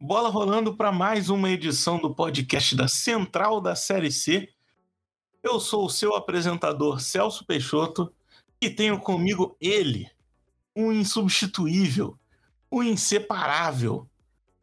Bola 0.00 0.28
rolando 0.28 0.76
para 0.76 0.92
mais 0.92 1.28
uma 1.28 1.50
edição 1.50 1.98
do 1.98 2.14
podcast 2.14 2.76
da 2.76 2.86
Central 2.86 3.60
da 3.60 3.74
Série 3.74 4.12
C. 4.12 4.48
Eu 5.42 5.58
sou 5.58 5.86
o 5.86 5.90
seu 5.90 6.14
apresentador 6.14 7.00
Celso 7.00 7.44
Peixoto 7.44 8.14
e 8.60 8.70
tenho 8.70 9.00
comigo 9.00 9.56
ele, 9.60 10.08
um 10.74 10.92
insubstituível, 10.92 12.16
um 12.70 12.80
inseparável, 12.80 14.08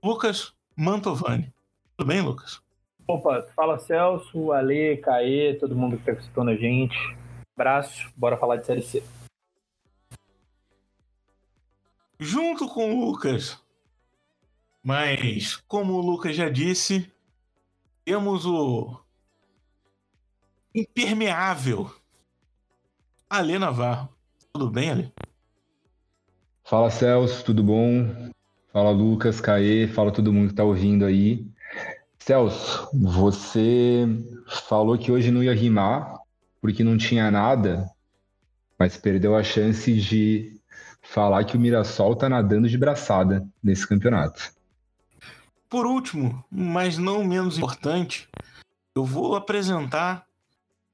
Lucas 0.02 0.54
Mantovani. 0.74 1.54
Tudo 1.98 2.08
bem, 2.08 2.22
Lucas? 2.22 2.62
Opa, 3.06 3.46
fala 3.54 3.78
Celso, 3.78 4.54
Ale, 4.54 4.96
Caê, 5.04 5.56
todo 5.56 5.76
mundo 5.76 5.98
que 5.98 6.10
está 6.10 6.14
escutando 6.14 6.52
a 6.52 6.56
gente. 6.56 6.96
Abraço, 7.58 8.10
bora 8.16 8.38
falar 8.38 8.56
de 8.56 8.68
Série 8.68 8.82
C. 8.82 9.04
Junto 12.18 12.70
com 12.70 12.96
o 12.96 13.06
Lucas, 13.06 13.62
mas, 14.85 15.55
como 15.67 15.94
o 15.94 15.99
Lucas 15.99 16.35
já 16.35 16.48
disse, 16.48 17.12
temos 18.05 18.45
o 18.45 19.02
impermeável 20.75 21.89
Alê 23.27 23.58
Navarro. 23.58 24.09
Tudo 24.53 24.70
bem, 24.70 24.91
Alê? 24.91 25.11
Fala, 26.63 26.91
Celso, 26.91 27.44
tudo 27.44 27.63
bom? 27.63 28.30
Fala, 28.71 28.91
Lucas, 28.91 29.41
Caê, 29.41 29.88
fala 29.88 30.11
todo 30.11 30.31
mundo 30.31 30.49
que 30.49 30.53
está 30.53 30.63
ouvindo 30.63 31.03
aí. 31.03 31.47
Celso, 32.20 32.88
você 32.94 34.05
falou 34.67 34.99
que 34.99 35.11
hoje 35.11 35.31
não 35.31 35.44
ia 35.44 35.55
rimar 35.55 36.20
porque 36.61 36.83
não 36.83 36.95
tinha 36.95 37.31
nada, 37.31 37.89
mas 38.77 38.97
perdeu 38.97 39.36
a 39.36 39.41
chance 39.41 39.91
de 39.99 40.61
falar 41.02 41.44
que 41.44 41.58
o 41.58 41.59
Mirassol 41.59 42.13
está 42.13 42.30
nadando 42.30 42.70
de 42.70 42.77
braçada 42.77 43.44
nesse 43.63 43.88
campeonato. 43.88 44.55
Por 45.76 45.86
último, 45.86 46.42
mas 46.50 46.98
não 46.98 47.22
menos 47.26 47.58
importante, 47.58 48.30
eu 48.95 49.04
vou 49.04 49.36
apresentar, 49.36 50.26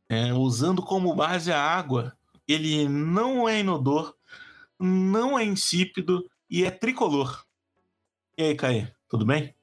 é, 0.10 0.34
usando 0.34 0.82
como 0.82 1.14
base 1.14 1.52
a 1.52 1.62
água. 1.62 2.18
Ele 2.48 2.90
não 2.90 3.48
é 3.48 3.60
inodor, 3.60 4.16
não 4.80 5.38
é 5.38 5.46
insípido 5.46 6.28
e 6.50 6.66
é 6.66 6.72
tricolor. 6.72 7.46
E 8.36 8.42
aí, 8.42 8.56
Caê, 8.56 8.88
tudo 9.08 9.23
bem? 9.23 9.54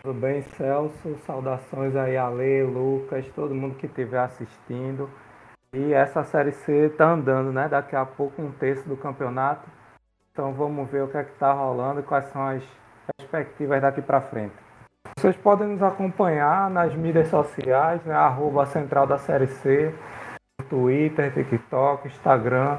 Tudo 0.00 0.18
bem, 0.18 0.40
Celso? 0.56 1.18
Saudações 1.26 1.94
aí, 1.94 2.16
Ale, 2.16 2.62
Lucas, 2.62 3.26
todo 3.34 3.54
mundo 3.54 3.76
que 3.76 3.84
estiver 3.84 4.20
assistindo. 4.20 5.10
E 5.74 5.92
essa 5.92 6.24
Série 6.24 6.52
C 6.52 6.88
tá 6.96 7.12
andando, 7.12 7.52
né? 7.52 7.68
Daqui 7.68 7.94
a 7.94 8.06
pouco 8.06 8.40
um 8.40 8.52
terço 8.52 8.88
do 8.88 8.96
campeonato. 8.96 9.70
Então 10.32 10.54
vamos 10.54 10.90
ver 10.90 11.02
o 11.02 11.10
que 11.10 11.18
é 11.18 11.24
que 11.24 11.38
tá 11.38 11.52
rolando 11.52 12.02
quais 12.02 12.24
são 12.32 12.40
as 12.40 12.85
perspectivas 13.26 13.82
daqui 13.82 14.00
para 14.00 14.20
frente. 14.20 14.54
Vocês 15.18 15.36
podem 15.36 15.68
nos 15.68 15.82
acompanhar 15.82 16.70
nas 16.70 16.94
mídias 16.94 17.28
sociais, 17.28 18.02
né, 18.04 18.14
arroba 18.14 18.66
Central 18.66 19.06
da 19.06 19.18
Série 19.18 19.46
C, 19.46 19.94
Twitter, 20.68 21.32
TikTok, 21.32 22.08
Instagram. 22.08 22.78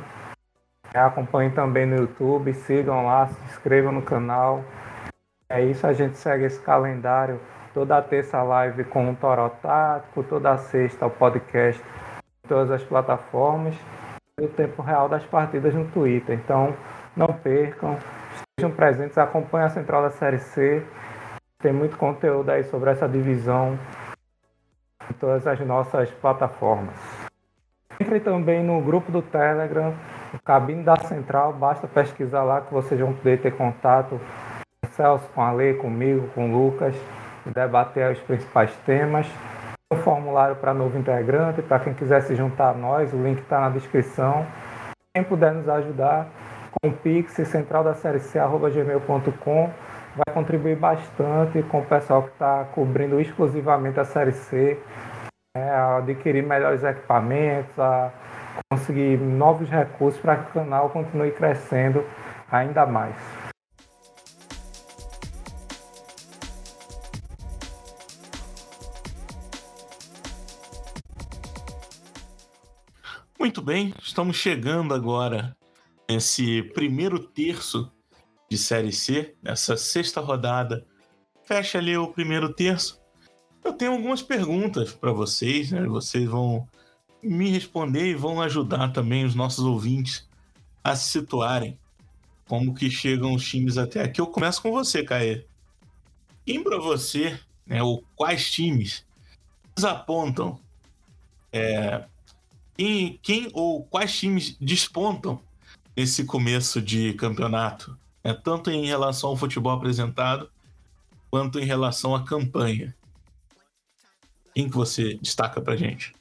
É, 0.94 1.00
acompanhem 1.00 1.52
também 1.52 1.86
no 1.86 1.98
YouTube, 1.98 2.54
sigam 2.54 3.06
lá, 3.06 3.28
se 3.28 3.44
inscrevam 3.46 3.92
no 3.92 4.02
canal. 4.02 4.64
É 5.50 5.62
isso, 5.62 5.86
a 5.86 5.94
gente 5.94 6.18
segue 6.18 6.46
esse 6.46 6.60
calendário. 6.62 7.40
Toda 7.74 8.02
terça 8.02 8.42
live 8.42 8.84
com 8.86 9.12
o 9.12 9.16
Toró 9.16 9.50
Tático, 9.50 10.24
toda 10.24 10.58
sexta 10.58 11.06
o 11.06 11.10
podcast 11.10 11.82
em 12.44 12.48
todas 12.48 12.72
as 12.72 12.84
plataformas 12.84 13.76
e 14.40 14.46
o 14.46 14.50
tempo 14.50 14.82
real 14.82 15.08
das 15.10 15.24
partidas 15.26 15.74
no 15.74 15.86
Twitter. 15.86 16.36
Então, 16.36 16.74
não 17.16 17.28
percam, 17.28 17.98
Sejam 18.60 18.76
presentes, 18.76 19.16
acompanhem 19.20 19.68
a 19.68 19.70
Central 19.70 20.02
da 20.02 20.10
Série 20.10 20.40
C. 20.40 20.84
Tem 21.60 21.72
muito 21.72 21.96
conteúdo 21.96 22.50
aí 22.50 22.64
sobre 22.64 22.90
essa 22.90 23.08
divisão 23.08 23.78
em 25.08 25.14
todas 25.14 25.46
as 25.46 25.60
nossas 25.60 26.10
plataformas. 26.10 26.96
Entre 28.00 28.20
também 28.20 28.64
no 28.64 28.82
grupo 28.82 29.12
do 29.12 29.22
Telegram, 29.22 29.94
o 30.34 30.42
Cabine 30.44 30.82
da 30.82 30.96
Central, 30.96 31.54
basta 31.54 31.88
pesquisar 31.88 32.42
lá 32.42 32.62
que 32.62 32.74
vocês 32.74 33.00
vão 33.00 33.14
poder 33.14 33.40
ter 33.40 33.56
contato 33.56 34.20
com 34.20 34.90
o 34.90 34.92
Celso, 34.92 35.30
com 35.36 35.42
a 35.44 35.52
Lei, 35.52 35.76
comigo, 35.76 36.28
com 36.30 36.50
o 36.50 36.52
Lucas, 36.52 36.96
e 37.46 37.52
debater 37.52 38.12
os 38.12 38.20
principais 38.22 38.76
temas. 38.78 39.28
Um 39.94 39.98
formulário 39.98 40.56
para 40.56 40.74
novo 40.74 40.98
integrante, 40.98 41.62
para 41.62 41.80
quem 41.80 41.94
quiser 41.94 42.24
se 42.24 42.36
juntar 42.36 42.72
a 42.72 42.74
nós, 42.74 43.14
o 43.14 43.22
link 43.22 43.40
está 43.40 43.62
na 43.62 43.70
descrição. 43.70 44.48
Quem 45.14 45.24
puder 45.24 45.54
nos 45.54 45.70
ajudar, 45.70 46.28
com 46.82 46.90
o 46.90 46.94
Pix 46.94 47.34
central 47.34 47.84
da 47.84 47.94
série 47.94 48.20
C, 48.20 48.40
gmail.com. 48.40 49.70
Vai 50.16 50.34
contribuir 50.34 50.76
bastante 50.76 51.62
com 51.64 51.80
o 51.80 51.86
pessoal 51.86 52.24
que 52.24 52.30
está 52.30 52.66
cobrindo 52.74 53.20
exclusivamente 53.20 54.00
a 54.00 54.06
série 54.06 54.32
C, 54.32 54.80
né, 55.56 55.70
a 55.70 55.98
adquirir 55.98 56.44
melhores 56.44 56.84
equipamentos, 56.84 57.78
a 57.80 58.12
conseguir 58.72 59.18
novos 59.18 59.70
recursos 59.70 60.20
para 60.20 60.38
que 60.38 60.50
o 60.50 60.54
canal 60.54 60.90
continue 60.90 61.32
crescendo 61.32 62.04
ainda 62.52 62.86
mais. 62.86 63.16
Muito 73.40 73.62
bem, 73.62 73.94
estamos 74.02 74.36
chegando 74.36 74.94
agora 74.94 75.57
esse 76.08 76.64
primeiro 76.74 77.20
terço 77.20 77.92
de 78.50 78.58
Série 78.58 78.94
C, 78.94 79.36
nessa 79.44 79.76
sexta 79.76 80.22
rodada, 80.22 80.86
fecha 81.44 81.78
ali 81.78 81.98
o 81.98 82.08
primeiro 82.08 82.54
terço. 82.54 83.02
Eu 83.64 83.74
tenho 83.74 83.92
algumas 83.92 84.22
perguntas 84.22 84.94
para 84.94 85.12
vocês, 85.12 85.72
né? 85.72 85.86
Vocês 85.86 86.28
vão 86.30 86.66
me 87.22 87.50
responder 87.50 88.08
e 88.08 88.16
vão 88.16 88.42
ajudar 88.42 88.94
também 88.94 89.26
os 89.26 89.36
nossos 89.36 89.66
ouvintes 89.66 90.28
a 90.84 90.96
se 90.96 91.12
situarem. 91.12 91.78
Como 92.48 92.74
que 92.74 92.90
chegam 92.90 93.34
os 93.34 93.46
times 93.46 93.78
até 93.78 94.02
aqui? 94.02 94.22
Eu 94.22 94.28
começo 94.28 94.62
com 94.62 94.72
você, 94.72 95.04
Caê. 95.04 95.46
Quem 96.46 96.64
para 96.64 96.80
você, 96.80 97.38
né, 97.66 97.84
ou 97.84 98.06
quais 98.16 98.50
times 98.50 99.06
desapontam? 99.76 100.58
É, 101.52 102.06
quem, 102.78 103.20
quem 103.22 103.50
ou 103.54 103.84
quais 103.84 104.18
times 104.18 104.56
despontam 104.62 105.42
esse 105.98 106.24
começo 106.24 106.80
de 106.80 107.14
campeonato, 107.16 107.98
né? 108.24 108.32
tanto 108.44 108.70
em 108.70 108.86
relação 108.86 109.32
ao 109.32 109.36
futebol 109.36 109.72
apresentado, 109.72 110.48
quanto 111.32 111.60
em 111.60 111.66
relação 111.66 112.14
à 112.14 112.24
campanha. 112.24 112.96
Quem 114.54 114.70
que 114.70 114.76
você 114.76 115.16
destaca 115.16 115.60
pra 115.60 115.76
gente? 115.76 116.16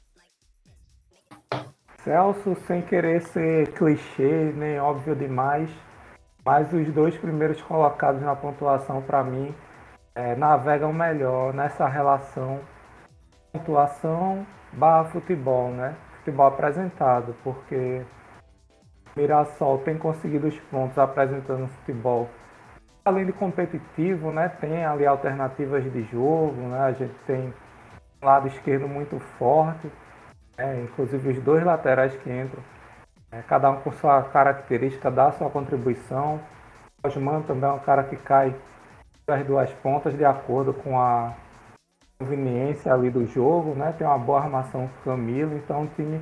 Celso, 2.03 2.57
sem 2.65 2.81
querer 2.81 3.21
ser 3.21 3.71
clichê, 3.73 4.51
nem 4.55 4.79
óbvio 4.79 5.15
demais, 5.15 5.69
mas 6.43 6.73
os 6.73 6.91
dois 6.91 7.15
primeiros 7.15 7.61
colocados 7.61 8.21
na 8.23 8.35
pontuação 8.35 9.03
para 9.03 9.23
mim 9.23 9.53
é, 10.15 10.35
navegam 10.35 10.91
melhor 10.91 11.53
nessa 11.53 11.87
relação 11.87 12.61
pontuação 13.51 14.45
barra 14.73 15.05
futebol, 15.05 15.69
né? 15.69 15.95
Futebol 16.19 16.47
apresentado, 16.47 17.35
porque 17.43 18.03
Mirassol 19.17 19.79
tem 19.79 19.97
conseguido 19.97 20.47
os 20.47 20.59
pontos 20.71 20.97
apresentando 20.97 21.67
futebol 21.67 22.29
além 23.07 23.25
de 23.25 23.31
competitivo, 23.31 24.31
né, 24.31 24.49
tem 24.49 24.85
ali 24.85 25.05
alternativas 25.05 25.81
de 25.91 26.03
jogo, 26.03 26.61
né, 26.63 26.79
a 26.81 26.91
gente 26.91 27.13
tem 27.25 27.53
um 28.21 28.25
lado 28.25 28.47
esquerdo 28.47 28.85
muito 28.85 29.17
forte, 29.39 29.89
né, 30.57 30.81
inclusive 30.83 31.29
os 31.29 31.39
dois 31.39 31.63
laterais 31.63 32.13
que 32.17 32.29
entram, 32.29 32.61
né, 33.31 33.43
cada 33.47 33.71
um 33.71 33.77
com 33.77 33.91
sua 33.93 34.21
característica, 34.23 35.09
dá 35.09 35.31
sua 35.31 35.49
contribuição. 35.49 36.41
O 37.01 37.07
Osman 37.07 37.41
também 37.43 37.69
é 37.69 37.73
um 37.73 37.79
cara 37.79 38.03
que 38.03 38.17
cai 38.17 38.53
das 39.25 39.45
duas 39.45 39.71
pontas 39.75 40.13
de 40.13 40.25
acordo 40.25 40.73
com 40.73 40.99
a 40.99 41.33
conveniência 42.19 42.93
ali 42.93 43.09
do 43.09 43.25
jogo, 43.25 43.73
né, 43.73 43.95
tem 43.97 44.05
uma 44.05 44.19
boa 44.19 44.41
armação 44.41 44.81
com 44.81 45.11
o 45.11 45.13
Camilo, 45.15 45.55
então 45.55 45.83
um 45.83 45.87
time 45.87 46.19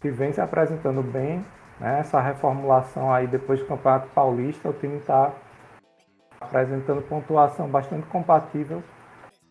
que 0.00 0.10
vem 0.10 0.32
se 0.32 0.40
apresentando 0.40 1.02
bem 1.02 1.44
né? 1.80 2.00
Essa 2.00 2.20
reformulação 2.20 3.12
aí 3.12 3.26
depois 3.26 3.60
do 3.60 3.66
Campeonato 3.66 4.08
Paulista, 4.08 4.68
o 4.68 4.72
time 4.72 4.96
está 4.96 5.32
apresentando 6.40 7.02
pontuação 7.02 7.68
bastante 7.68 8.06
compatível 8.06 8.82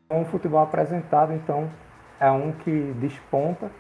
com 0.08 0.22
o 0.22 0.26
futebol 0.26 0.62
apresentado, 0.62 1.34
então 1.34 1.70
é 2.20 2.30
um 2.30 2.52
que 2.52 2.94
desponta. 3.00 3.72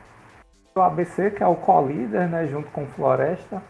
O 0.75 0.81
ABC, 0.81 1.31
que 1.31 1.43
é 1.43 1.47
o 1.47 1.55
co-líder, 1.55 2.27
né, 2.27 2.47
junto 2.47 2.69
com 2.71 2.83
o 2.83 2.87
Floresta, 2.87 3.61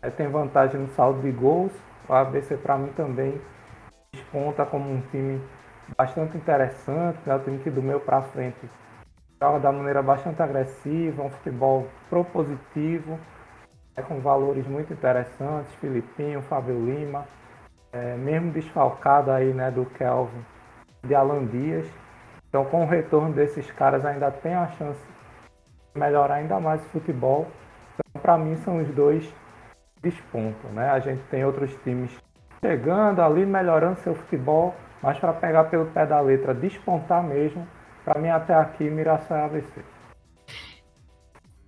é, 0.00 0.08
tem 0.08 0.28
vantagem 0.28 0.80
no 0.80 0.88
saldo 0.88 1.20
de 1.20 1.30
gols. 1.30 1.72
O 2.08 2.14
ABC, 2.14 2.56
para 2.56 2.78
mim, 2.78 2.90
também 2.96 3.40
desponta 4.12 4.64
como 4.64 4.90
um 4.90 5.02
time 5.10 5.42
bastante 5.96 6.36
interessante, 6.36 7.18
né, 7.26 7.34
um 7.34 7.40
time 7.40 7.58
que 7.58 7.70
do 7.70 7.82
meio 7.82 8.00
para 8.00 8.22
frente 8.22 8.68
joga 9.40 9.60
da 9.60 9.70
maneira 9.70 10.02
bastante 10.02 10.42
agressiva, 10.42 11.22
um 11.22 11.30
futebol 11.30 11.86
propositivo, 12.10 13.18
é 13.98 14.02
com 14.02 14.20
valores 14.20 14.66
muito 14.66 14.92
interessantes, 14.92 15.74
Filipinho, 15.74 16.40
Fábio 16.42 16.84
Lima, 16.84 17.26
é, 17.92 18.16
mesmo 18.16 18.52
desfalcado 18.52 19.30
aí, 19.32 19.52
né, 19.52 19.72
do 19.72 19.84
Kelvin, 19.86 20.44
de 21.02 21.14
Alan 21.14 21.44
Dias. 21.46 21.86
Então, 22.48 22.64
com 22.64 22.84
o 22.84 22.86
retorno 22.86 23.34
desses 23.34 23.68
caras, 23.72 24.04
ainda 24.04 24.30
tem 24.30 24.54
a 24.54 24.68
chance 24.68 25.00
de 25.00 26.00
melhorar 26.00 26.36
ainda 26.36 26.60
mais 26.60 26.80
o 26.86 26.88
futebol. 26.90 27.48
Então, 27.94 28.22
para 28.22 28.38
mim, 28.38 28.56
são 28.56 28.80
os 28.80 28.88
dois 28.94 29.28
despontam, 30.00 30.70
né? 30.70 30.90
A 30.90 31.00
gente 31.00 31.22
tem 31.24 31.44
outros 31.44 31.74
times 31.82 32.16
chegando 32.64 33.20
ali, 33.20 33.44
melhorando 33.44 33.98
seu 34.00 34.14
futebol, 34.14 34.76
mas 35.02 35.18
para 35.18 35.32
pegar 35.32 35.64
pelo 35.64 35.86
pé 35.86 36.06
da 36.06 36.20
letra, 36.20 36.54
despontar 36.54 37.22
mesmo, 37.22 37.66
para 38.04 38.20
mim 38.20 38.28
até 38.28 38.54
aqui, 38.54 38.88
Mirassol 38.88 39.36
é 39.36 39.44
ABC. 39.44 39.84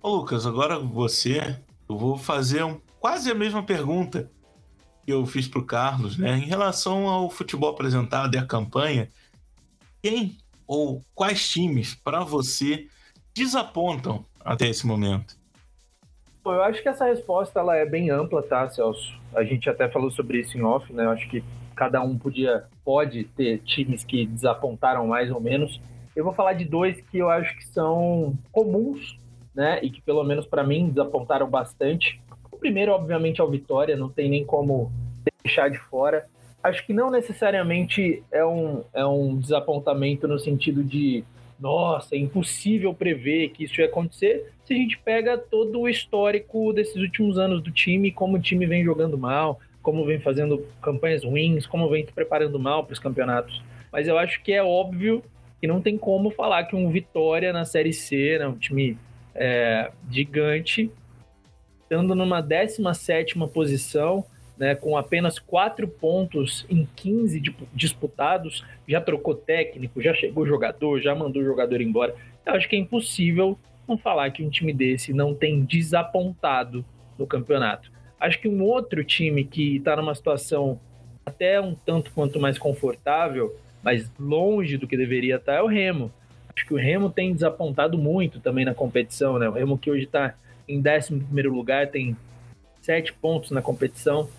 Ô 0.01 0.15
Lucas, 0.15 0.47
agora 0.47 0.79
você, 0.79 1.59
eu 1.91 1.97
vou 1.97 2.17
fazer 2.17 2.63
um, 2.63 2.79
quase 2.99 3.29
a 3.29 3.35
mesma 3.35 3.63
pergunta 3.63 4.29
que 5.05 5.11
eu 5.11 5.25
fiz 5.25 5.47
para 5.47 5.59
o 5.59 5.65
Carlos, 5.65 6.17
né? 6.17 6.37
Em 6.37 6.45
relação 6.45 7.07
ao 7.07 7.29
futebol 7.29 7.69
apresentado 7.69 8.35
e 8.35 8.37
a 8.37 8.45
campanha, 8.45 9.09
quem 10.01 10.37
ou 10.67 11.01
quais 11.13 11.49
times 11.49 11.95
para 11.95 12.23
você 12.23 12.87
desapontam 13.35 14.25
até 14.39 14.67
esse 14.67 14.87
momento? 14.87 15.35
Bom, 16.43 16.53
eu 16.53 16.63
acho 16.63 16.81
que 16.81 16.89
essa 16.89 17.05
resposta 17.05 17.59
ela 17.59 17.75
é 17.75 17.85
bem 17.85 18.09
ampla, 18.09 18.41
tá, 18.41 18.67
Celso? 18.69 19.19
A 19.35 19.43
gente 19.43 19.69
até 19.69 19.87
falou 19.89 20.09
sobre 20.09 20.39
isso 20.39 20.57
em 20.57 20.63
off, 20.63 20.91
né? 20.91 21.05
Eu 21.05 21.11
acho 21.11 21.29
que 21.29 21.43
cada 21.75 22.01
um 22.01 22.17
podia, 22.17 22.65
pode 22.83 23.25
ter 23.25 23.59
times 23.59 24.03
que 24.03 24.25
desapontaram 24.25 25.05
mais 25.07 25.29
ou 25.29 25.39
menos. 25.39 25.79
Eu 26.15 26.23
vou 26.23 26.33
falar 26.33 26.53
de 26.53 26.65
dois 26.65 26.99
que 27.11 27.17
eu 27.17 27.29
acho 27.29 27.55
que 27.57 27.65
são 27.65 28.37
comuns, 28.51 29.17
né? 29.53 29.79
E 29.81 29.89
que 29.89 30.01
pelo 30.01 30.23
menos 30.23 30.45
para 30.45 30.63
mim 30.63 30.89
desapontaram 30.89 31.49
bastante. 31.49 32.21
O 32.51 32.57
primeiro, 32.57 32.91
obviamente, 32.91 33.41
é 33.41 33.43
o 33.43 33.49
Vitória, 33.49 33.95
não 33.95 34.09
tem 34.09 34.29
nem 34.29 34.45
como 34.45 34.91
deixar 35.43 35.69
de 35.69 35.77
fora. 35.77 36.25
Acho 36.63 36.85
que 36.85 36.93
não 36.93 37.09
necessariamente 37.09 38.23
é 38.31 38.45
um, 38.45 38.83
é 38.93 39.05
um 39.05 39.37
desapontamento 39.37 40.27
no 40.27 40.37
sentido 40.37 40.83
de 40.83 41.23
nossa, 41.59 42.15
é 42.15 42.17
impossível 42.17 42.91
prever 42.93 43.49
que 43.49 43.65
isso 43.65 43.79
ia 43.79 43.85
acontecer 43.85 44.51
se 44.65 44.73
a 44.73 44.77
gente 44.77 44.97
pega 44.97 45.37
todo 45.37 45.81
o 45.81 45.89
histórico 45.89 46.71
desses 46.71 46.95
últimos 46.95 47.37
anos 47.37 47.61
do 47.61 47.71
time, 47.71 48.11
como 48.11 48.37
o 48.37 48.41
time 48.41 48.65
vem 48.65 48.83
jogando 48.83 49.17
mal, 49.17 49.59
como 49.81 50.05
vem 50.05 50.19
fazendo 50.19 50.65
campanhas 50.81 51.23
ruins, 51.23 51.67
como 51.67 51.89
vem 51.89 52.05
se 52.05 52.11
preparando 52.11 52.57
mal 52.57 52.83
para 52.85 52.93
os 52.93 52.99
campeonatos. 52.99 53.61
Mas 53.91 54.07
eu 54.07 54.17
acho 54.17 54.41
que 54.41 54.53
é 54.53 54.63
óbvio 54.63 55.21
que 55.59 55.67
não 55.67 55.81
tem 55.81 55.97
como 55.97 56.31
falar 56.31 56.63
que 56.63 56.75
um 56.75 56.89
Vitória 56.89 57.51
na 57.51 57.65
Série 57.65 57.93
C, 57.93 58.37
né, 58.39 58.47
um 58.47 58.57
time 58.57 58.97
é, 59.35 59.91
gigante, 60.09 60.91
estando 61.83 62.15
numa 62.15 62.41
17 62.41 63.37
posição, 63.53 64.25
né, 64.57 64.75
com 64.75 64.95
apenas 64.95 65.39
quatro 65.39 65.87
pontos 65.87 66.65
em 66.69 66.87
15 66.95 67.41
disputados, 67.73 68.63
já 68.87 69.01
trocou 69.01 69.33
técnico, 69.33 70.01
já 70.01 70.13
chegou 70.13 70.45
jogador, 70.45 71.01
já 71.01 71.15
mandou 71.15 71.43
jogador 71.43 71.81
embora. 71.81 72.15
Eu 72.45 72.53
acho 72.53 72.69
que 72.69 72.75
é 72.75 72.79
impossível 72.79 73.57
não 73.87 73.97
falar 73.97 74.29
que 74.31 74.43
um 74.43 74.49
time 74.49 74.71
desse 74.71 75.13
não 75.13 75.33
tem 75.33 75.65
desapontado 75.65 76.85
no 77.17 77.25
campeonato. 77.25 77.91
Acho 78.19 78.39
que 78.39 78.47
um 78.47 78.61
outro 78.63 79.03
time 79.03 79.43
que 79.43 79.77
está 79.77 79.95
numa 79.95 80.13
situação 80.13 80.79
até 81.25 81.59
um 81.59 81.73
tanto 81.73 82.11
quanto 82.11 82.39
mais 82.39 82.57
confortável, 82.57 83.55
mas 83.81 84.11
longe 84.19 84.77
do 84.77 84.87
que 84.87 84.95
deveria 84.95 85.37
estar, 85.37 85.53
tá, 85.53 85.57
é 85.57 85.61
o 85.61 85.67
Remo. 85.67 86.11
Acho 86.55 86.65
que 86.65 86.73
o 86.73 86.77
Remo 86.77 87.09
tem 87.09 87.33
desapontado 87.33 87.97
muito 87.97 88.39
também 88.39 88.65
na 88.65 88.73
competição, 88.73 89.39
né? 89.39 89.47
O 89.47 89.53
Remo 89.53 89.77
que 89.77 89.89
hoje 89.89 90.03
está 90.03 90.35
em 90.67 90.79
11 90.79 91.47
lugar, 91.47 91.87
tem 91.87 92.15
sete 92.81 93.13
pontos 93.13 93.51
na 93.51 93.61
competição. 93.61 94.29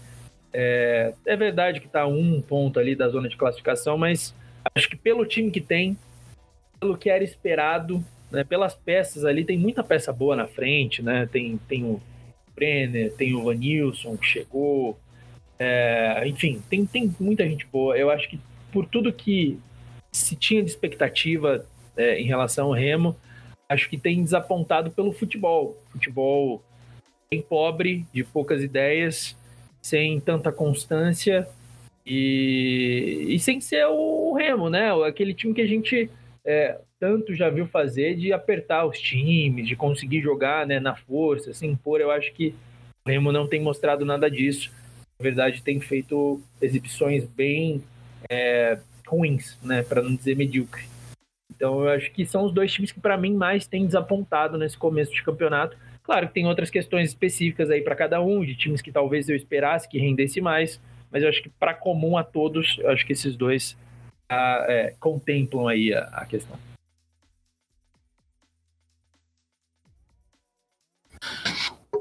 É, 0.52 1.14
é 1.24 1.36
verdade 1.36 1.80
que 1.80 1.86
está 1.86 2.06
um 2.06 2.40
ponto 2.42 2.78
ali 2.78 2.94
da 2.94 3.08
zona 3.08 3.28
de 3.28 3.36
classificação, 3.36 3.96
mas 3.96 4.34
acho 4.74 4.88
que 4.88 4.96
pelo 4.96 5.24
time 5.24 5.50
que 5.50 5.60
tem, 5.60 5.96
pelo 6.78 6.96
que 6.96 7.08
era 7.08 7.24
esperado, 7.24 8.04
né, 8.30 8.44
pelas 8.44 8.74
peças 8.74 9.24
ali, 9.24 9.44
tem 9.44 9.58
muita 9.58 9.82
peça 9.82 10.12
boa 10.12 10.36
na 10.36 10.46
frente, 10.46 11.02
né? 11.02 11.28
Tem, 11.30 11.58
tem 11.68 11.84
o 11.84 12.00
Brenner, 12.54 13.12
tem 13.14 13.34
o 13.34 13.44
Vanilson 13.44 14.16
que 14.16 14.26
chegou, 14.26 14.98
é, 15.58 16.26
enfim, 16.26 16.62
tem, 16.68 16.84
tem 16.84 17.14
muita 17.20 17.46
gente 17.46 17.66
boa. 17.66 17.96
Eu 17.96 18.10
acho 18.10 18.28
que 18.28 18.38
por 18.72 18.86
tudo 18.86 19.12
que 19.12 19.58
se 20.10 20.34
tinha 20.36 20.62
de 20.62 20.68
expectativa 20.68 21.64
é, 21.96 22.20
em 22.20 22.24
relação 22.24 22.66
ao 22.66 22.72
Remo, 22.72 23.16
acho 23.68 23.88
que 23.88 23.98
tem 23.98 24.22
desapontado 24.22 24.90
pelo 24.90 25.12
futebol. 25.12 25.76
Futebol 25.90 26.62
bem 27.30 27.42
pobre, 27.42 28.06
de 28.12 28.22
poucas 28.22 28.62
ideias, 28.62 29.36
sem 29.80 30.20
tanta 30.20 30.52
constância 30.52 31.48
e, 32.04 33.26
e 33.28 33.38
sem 33.38 33.60
ser 33.60 33.86
o 33.86 34.34
Remo, 34.34 34.68
né? 34.68 34.92
Aquele 35.06 35.34
time 35.34 35.54
que 35.54 35.62
a 35.62 35.66
gente 35.66 36.10
é, 36.44 36.78
tanto 36.98 37.34
já 37.34 37.48
viu 37.48 37.66
fazer 37.66 38.16
de 38.16 38.32
apertar 38.32 38.84
os 38.86 38.98
times, 38.98 39.66
de 39.66 39.74
conseguir 39.74 40.20
jogar 40.20 40.66
né, 40.66 40.78
na 40.78 40.94
força, 40.94 41.52
sem 41.52 41.70
impor. 41.70 42.00
Eu 42.00 42.10
acho 42.10 42.32
que 42.32 42.54
o 43.04 43.10
Remo 43.10 43.32
não 43.32 43.48
tem 43.48 43.60
mostrado 43.60 44.04
nada 44.04 44.30
disso. 44.30 44.70
Na 45.18 45.22
verdade, 45.22 45.62
tem 45.62 45.80
feito 45.80 46.40
exibições 46.60 47.24
bem 47.24 47.82
é, 48.28 48.78
ruins, 49.06 49.58
né, 49.62 49.82
para 49.82 50.02
não 50.02 50.14
dizer 50.14 50.36
medíocre. 50.36 50.91
Então, 51.62 51.84
eu 51.84 51.90
acho 51.90 52.10
que 52.10 52.26
são 52.26 52.44
os 52.44 52.52
dois 52.52 52.72
times 52.72 52.90
que, 52.90 52.98
para 52.98 53.16
mim, 53.16 53.36
mais 53.36 53.68
têm 53.68 53.86
desapontado 53.86 54.58
nesse 54.58 54.76
começo 54.76 55.14
de 55.14 55.22
campeonato. 55.22 55.76
Claro 56.02 56.26
que 56.26 56.34
tem 56.34 56.44
outras 56.44 56.70
questões 56.70 57.10
específicas 57.10 57.70
aí 57.70 57.82
para 57.82 57.94
cada 57.94 58.20
um, 58.20 58.44
de 58.44 58.56
times 58.56 58.82
que 58.82 58.90
talvez 58.90 59.28
eu 59.28 59.36
esperasse 59.36 59.88
que 59.88 59.96
rendesse 59.96 60.40
mais, 60.40 60.80
mas 61.08 61.22
eu 61.22 61.28
acho 61.28 61.40
que 61.40 61.48
para 61.48 61.72
comum 61.72 62.16
a 62.16 62.24
todos, 62.24 62.78
eu 62.80 62.90
acho 62.90 63.06
que 63.06 63.12
esses 63.12 63.36
dois 63.36 63.78
ah, 64.28 64.66
é, 64.68 64.96
contemplam 64.98 65.68
aí 65.68 65.94
a, 65.94 66.00
a 66.06 66.26
questão. 66.26 66.58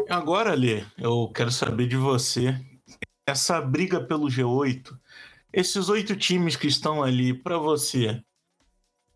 Agora, 0.09 0.55
Lê, 0.55 0.83
eu 0.97 1.31
quero 1.35 1.51
saber 1.51 1.85
de 1.87 1.97
você. 1.97 2.59
Essa 3.29 3.61
briga 3.61 4.01
pelo 4.01 4.25
G8, 4.25 4.91
esses 5.53 5.87
oito 5.87 6.15
times 6.15 6.55
que 6.55 6.65
estão 6.65 7.03
ali, 7.03 7.31
para 7.31 7.59
você, 7.59 8.23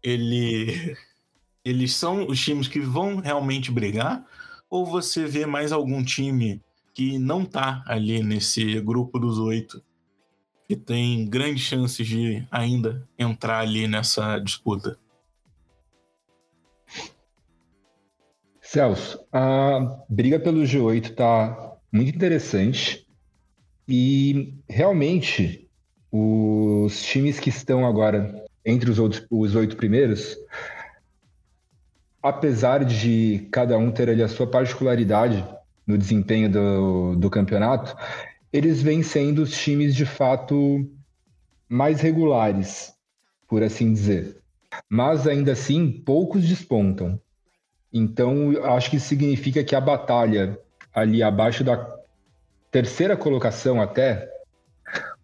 ele, 0.05 0.95
eles 1.65 1.93
são 1.93 2.27
os 2.27 2.39
times 2.39 2.67
que 2.67 2.79
vão 2.79 3.17
realmente 3.17 3.71
brigar? 3.71 4.23
Ou 4.69 4.85
você 4.85 5.25
vê 5.25 5.45
mais 5.45 5.71
algum 5.71 6.03
time 6.03 6.61
que 6.93 7.17
não 7.17 7.43
tá 7.43 7.83
ali 7.87 8.23
nesse 8.23 8.79
grupo 8.79 9.19
dos 9.19 9.39
oito 9.39 9.83
que 10.67 10.75
tem 10.75 11.27
grandes 11.27 11.63
chances 11.63 12.07
de 12.07 12.47
ainda 12.50 13.07
entrar 13.17 13.59
ali 13.59 13.88
nessa 13.88 14.39
disputa? 14.39 14.97
Celso, 18.62 19.24
a 19.31 20.03
briga 20.09 20.39
pelo 20.39 20.63
G8 20.63 21.13
tá 21.13 21.77
muito 21.91 22.15
interessante 22.15 23.07
e 23.88 24.55
realmente 24.67 25.69
os 26.12 27.03
times 27.03 27.39
que 27.39 27.50
estão 27.50 27.85
agora 27.85 28.44
entre 28.65 28.89
os, 28.89 29.00
outros, 29.00 29.25
os 29.29 29.55
oito 29.55 29.77
primeiros 29.77 30.38
apesar 32.25 32.84
de 32.84 33.48
cada 33.51 33.77
um 33.77 33.91
ter 33.91 34.10
ali 34.10 34.24
a 34.24 34.27
sua 34.27 34.48
particularidade 34.48 35.45
no 35.86 35.95
desempenho 35.95 36.51
do, 36.51 37.15
do 37.15 37.29
campeonato, 37.29 37.95
eles 38.51 38.81
vêm 38.81 39.03
sendo 39.03 39.43
os 39.43 39.51
times 39.55 39.93
de 39.93 40.07
fato 40.07 40.89
mais 41.69 42.01
regulares, 42.01 42.91
por 43.48 43.62
assim 43.62 43.93
dizer. 43.93 44.41
Mas 44.89 45.27
ainda 45.27 45.51
assim, 45.51 45.91
poucos 45.91 46.48
despontam. 46.48 47.22
Então, 47.93 48.53
acho 48.75 48.89
que 48.89 49.00
significa 49.00 49.63
que 49.63 49.75
a 49.75 49.79
batalha 49.79 50.60
ali 50.91 51.22
abaixo 51.22 51.63
da 51.63 51.77
terceira 52.72 53.15
colocação 53.15 53.79
até, 53.79 54.27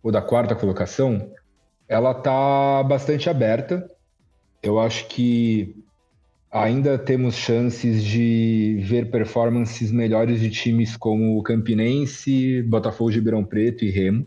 ou 0.03 0.12
da 0.12 0.21
quarta 0.21 0.53
colocação, 0.53 1.33
ela 1.91 2.13
tá 2.13 2.81
bastante 2.83 3.29
aberta. 3.29 3.91
Eu 4.63 4.79
acho 4.79 5.10
que 5.10 5.75
ainda 6.50 6.98
temos 6.98 7.36
chances 7.36 8.01
de 8.01 8.79
ver 8.81 9.12
performances 9.12 9.91
melhores 9.91 10.39
de 10.39 10.50
times 10.50 10.95
como 10.95 11.38
o 11.38 11.43
Campinense, 11.43 12.62
Botafogo 12.62 13.10
Ribeirão 13.10 13.43
Preto 13.43 13.83
e 13.83 13.89
Remo. 13.89 14.25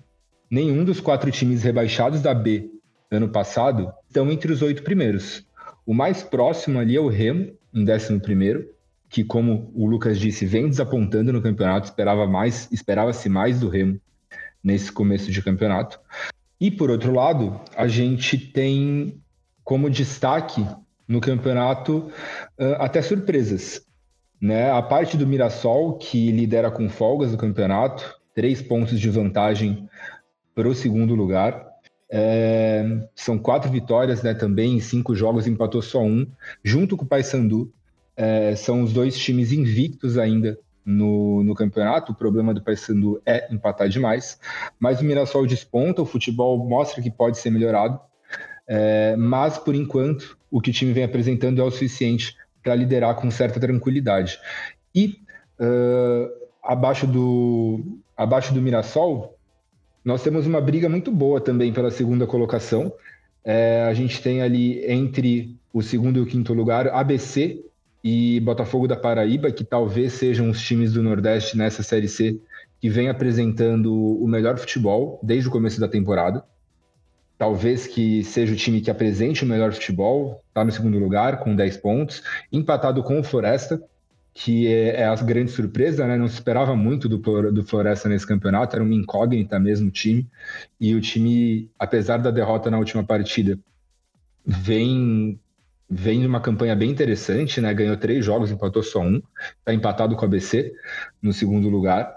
Nenhum 0.50 0.84
dos 0.84 1.00
quatro 1.00 1.30
times 1.30 1.62
rebaixados 1.62 2.20
da 2.20 2.34
B 2.34 2.68
ano 3.10 3.30
passado 3.30 3.90
estão 4.06 4.30
entre 4.30 4.52
os 4.52 4.60
oito 4.60 4.82
primeiros. 4.82 5.46
O 5.86 5.94
mais 5.94 6.22
próximo 6.22 6.78
ali 6.78 6.96
é 6.96 7.00
o 7.00 7.08
Remo, 7.08 7.50
em 7.72 7.82
décimo 7.82 8.20
primeiro, 8.20 8.68
que 9.08 9.24
como 9.24 9.72
o 9.74 9.86
Lucas 9.86 10.20
disse, 10.20 10.44
vem 10.44 10.68
desapontando 10.68 11.32
no 11.32 11.40
campeonato, 11.40 11.86
esperava 11.86 12.26
mais, 12.26 12.68
esperava-se 12.70 13.30
mais 13.30 13.60
do 13.60 13.70
Remo 13.70 13.98
nesse 14.62 14.92
começo 14.92 15.30
de 15.30 15.40
campeonato. 15.40 15.98
E 16.60 16.70
por 16.70 16.90
outro 16.90 17.12
lado, 17.12 17.60
a 17.76 17.88
gente 17.88 18.38
tem 18.38 19.20
como 19.62 19.90
destaque 19.90 20.64
no 21.06 21.20
campeonato 21.20 22.10
até 22.78 23.02
surpresas. 23.02 23.84
Né? 24.40 24.70
A 24.70 24.82
parte 24.82 25.16
do 25.16 25.26
Mirassol, 25.26 25.96
que 25.96 26.30
lidera 26.30 26.70
com 26.70 26.88
folgas 26.88 27.32
o 27.32 27.38
campeonato, 27.38 28.14
três 28.34 28.60
pontos 28.60 29.00
de 29.00 29.08
vantagem 29.08 29.88
para 30.54 30.68
o 30.68 30.74
segundo 30.74 31.14
lugar. 31.14 31.66
É, 32.10 33.08
são 33.14 33.38
quatro 33.38 33.70
vitórias 33.70 34.22
né, 34.22 34.34
também, 34.34 34.76
em 34.76 34.80
cinco 34.80 35.14
jogos 35.14 35.46
empatou 35.46 35.82
só 35.82 36.02
um, 36.02 36.26
junto 36.62 36.96
com 36.96 37.04
o 37.04 37.08
Paysandu. 37.08 37.72
É, 38.16 38.54
são 38.54 38.82
os 38.82 38.92
dois 38.92 39.18
times 39.18 39.50
invictos 39.50 40.16
ainda 40.16 40.58
no, 40.84 41.42
no 41.42 41.54
campeonato. 41.54 42.12
O 42.12 42.14
problema 42.14 42.52
do 42.52 42.62
Paysandu 42.62 43.20
é 43.24 43.52
empatar 43.52 43.88
demais, 43.88 44.38
mas 44.78 45.00
o 45.00 45.04
Mirassol 45.04 45.46
desponta, 45.46 46.02
o 46.02 46.06
futebol 46.06 46.58
mostra 46.58 47.02
que 47.02 47.10
pode 47.10 47.38
ser 47.38 47.50
melhorado, 47.50 47.98
é, 48.66 49.14
mas 49.16 49.58
por 49.58 49.74
enquanto 49.74 50.36
o 50.50 50.60
que 50.60 50.70
o 50.70 50.72
time 50.72 50.92
vem 50.92 51.04
apresentando 51.04 51.60
é 51.60 51.64
o 51.64 51.70
suficiente 51.70 52.36
para 52.62 52.74
liderar 52.74 53.14
com 53.16 53.30
certa 53.30 53.60
tranquilidade. 53.60 54.38
E 54.94 55.18
uh, 55.60 56.30
abaixo, 56.62 57.06
do, 57.06 57.98
abaixo 58.16 58.54
do 58.54 58.62
Mirassol, 58.62 59.36
nós 60.04 60.22
temos 60.22 60.46
uma 60.46 60.60
briga 60.60 60.88
muito 60.88 61.10
boa 61.10 61.40
também 61.40 61.72
pela 61.72 61.90
segunda 61.90 62.26
colocação. 62.26 62.92
É, 63.44 63.84
a 63.88 63.92
gente 63.92 64.22
tem 64.22 64.40
ali 64.40 64.84
entre 64.90 65.56
o 65.72 65.82
segundo 65.82 66.18
e 66.18 66.22
o 66.22 66.26
quinto 66.26 66.54
lugar 66.54 66.88
ABC 66.88 67.62
e 68.04 68.38
Botafogo 68.40 68.86
da 68.86 68.94
Paraíba, 68.94 69.50
que 69.50 69.64
talvez 69.64 70.12
sejam 70.12 70.50
os 70.50 70.60
times 70.60 70.92
do 70.92 71.02
Nordeste 71.02 71.56
nessa 71.56 71.82
Série 71.82 72.06
C 72.06 72.38
que 72.78 72.90
vem 72.90 73.08
apresentando 73.08 73.94
o 73.94 74.28
melhor 74.28 74.58
futebol 74.58 75.18
desde 75.22 75.48
o 75.48 75.50
começo 75.50 75.80
da 75.80 75.88
temporada. 75.88 76.44
Talvez 77.38 77.86
que 77.86 78.22
seja 78.22 78.52
o 78.52 78.56
time 78.56 78.82
que 78.82 78.90
apresente 78.90 79.42
o 79.42 79.46
melhor 79.46 79.72
futebol, 79.72 80.44
está 80.48 80.62
no 80.62 80.70
segundo 80.70 80.98
lugar 80.98 81.38
com 81.38 81.56
10 81.56 81.78
pontos, 81.78 82.22
empatado 82.52 83.02
com 83.02 83.18
o 83.18 83.24
Floresta, 83.24 83.82
que 84.34 84.66
é, 84.66 85.00
é 85.00 85.04
a 85.06 85.14
grande 85.14 85.50
surpresa, 85.50 86.06
né? 86.06 86.18
Não 86.18 86.28
se 86.28 86.34
esperava 86.34 86.76
muito 86.76 87.08
do, 87.08 87.16
do 87.50 87.64
Floresta 87.64 88.06
nesse 88.06 88.26
campeonato, 88.26 88.76
era 88.76 88.84
uma 88.84 88.94
incógnita 88.94 89.58
mesmo 89.58 89.88
o 89.88 89.90
time. 89.90 90.28
E 90.78 90.94
o 90.94 91.00
time, 91.00 91.70
apesar 91.78 92.18
da 92.18 92.30
derrota 92.30 92.70
na 92.70 92.78
última 92.78 93.02
partida, 93.02 93.58
vem 94.44 95.40
vem 95.88 96.20
de 96.20 96.26
uma 96.26 96.40
campanha 96.40 96.74
bem 96.74 96.90
interessante, 96.90 97.60
né? 97.60 97.72
Ganhou 97.74 97.96
três 97.96 98.24
jogos, 98.24 98.50
empatou 98.50 98.82
só 98.82 99.00
um, 99.00 99.22
está 99.58 99.72
empatado 99.72 100.16
com 100.16 100.24
a 100.24 100.28
ABC 100.28 100.72
no 101.22 101.32
segundo 101.32 101.68
lugar. 101.68 102.12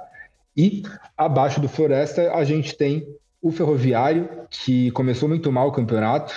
E 0.55 0.83
abaixo 1.15 1.59
do 1.59 1.69
Floresta 1.69 2.33
a 2.33 2.43
gente 2.43 2.75
tem 2.75 3.07
o 3.41 3.51
Ferroviário, 3.51 4.29
que 4.49 4.91
começou 4.91 5.29
muito 5.29 5.51
mal 5.51 5.67
o 5.67 5.71
campeonato. 5.71 6.33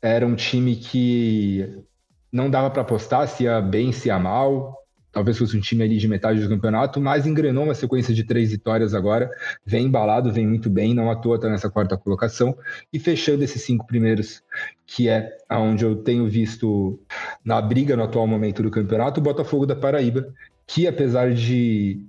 Era 0.00 0.26
um 0.26 0.34
time 0.34 0.76
que 0.76 1.82
não 2.30 2.50
dava 2.50 2.70
para 2.70 2.82
apostar 2.82 3.26
se 3.26 3.44
ia 3.44 3.60
bem, 3.60 3.90
se 3.90 4.08
ia 4.08 4.18
mal 4.18 4.76
talvez 5.18 5.36
fosse 5.36 5.56
um 5.56 5.60
time 5.60 5.82
ali 5.82 5.98
de 5.98 6.06
metade 6.06 6.40
do 6.40 6.48
campeonato, 6.48 7.00
mas 7.00 7.26
engrenou 7.26 7.64
uma 7.64 7.74
sequência 7.74 8.14
de 8.14 8.22
três 8.22 8.52
vitórias 8.52 8.94
agora, 8.94 9.28
vem 9.66 9.86
embalado, 9.86 10.32
vem 10.32 10.46
muito 10.46 10.70
bem, 10.70 10.94
não 10.94 11.10
à 11.10 11.16
toa 11.16 11.34
está 11.34 11.48
nessa 11.48 11.68
quarta 11.68 11.96
colocação, 11.96 12.56
e 12.92 13.00
fechando 13.00 13.42
esses 13.42 13.60
cinco 13.62 13.84
primeiros, 13.84 14.44
que 14.86 15.08
é 15.08 15.36
aonde 15.48 15.84
eu 15.84 15.96
tenho 15.96 16.28
visto 16.28 17.00
na 17.44 17.60
briga 17.60 17.96
no 17.96 18.04
atual 18.04 18.28
momento 18.28 18.62
do 18.62 18.70
campeonato, 18.70 19.18
o 19.18 19.22
Botafogo 19.22 19.66
da 19.66 19.74
Paraíba, 19.74 20.32
que 20.64 20.86
apesar 20.86 21.34
de 21.34 22.00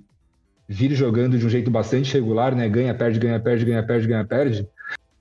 vir 0.68 0.92
jogando 0.94 1.36
de 1.36 1.44
um 1.44 1.50
jeito 1.50 1.72
bastante 1.72 2.14
regular, 2.14 2.56
né, 2.56 2.70
ganha, 2.70 2.94
perde, 2.94 3.18
ganha, 3.18 3.40
perde, 3.40 3.66
ganha, 3.66 3.82
perde, 3.82 4.08
ganha, 4.08 4.24
perde, 4.24 4.70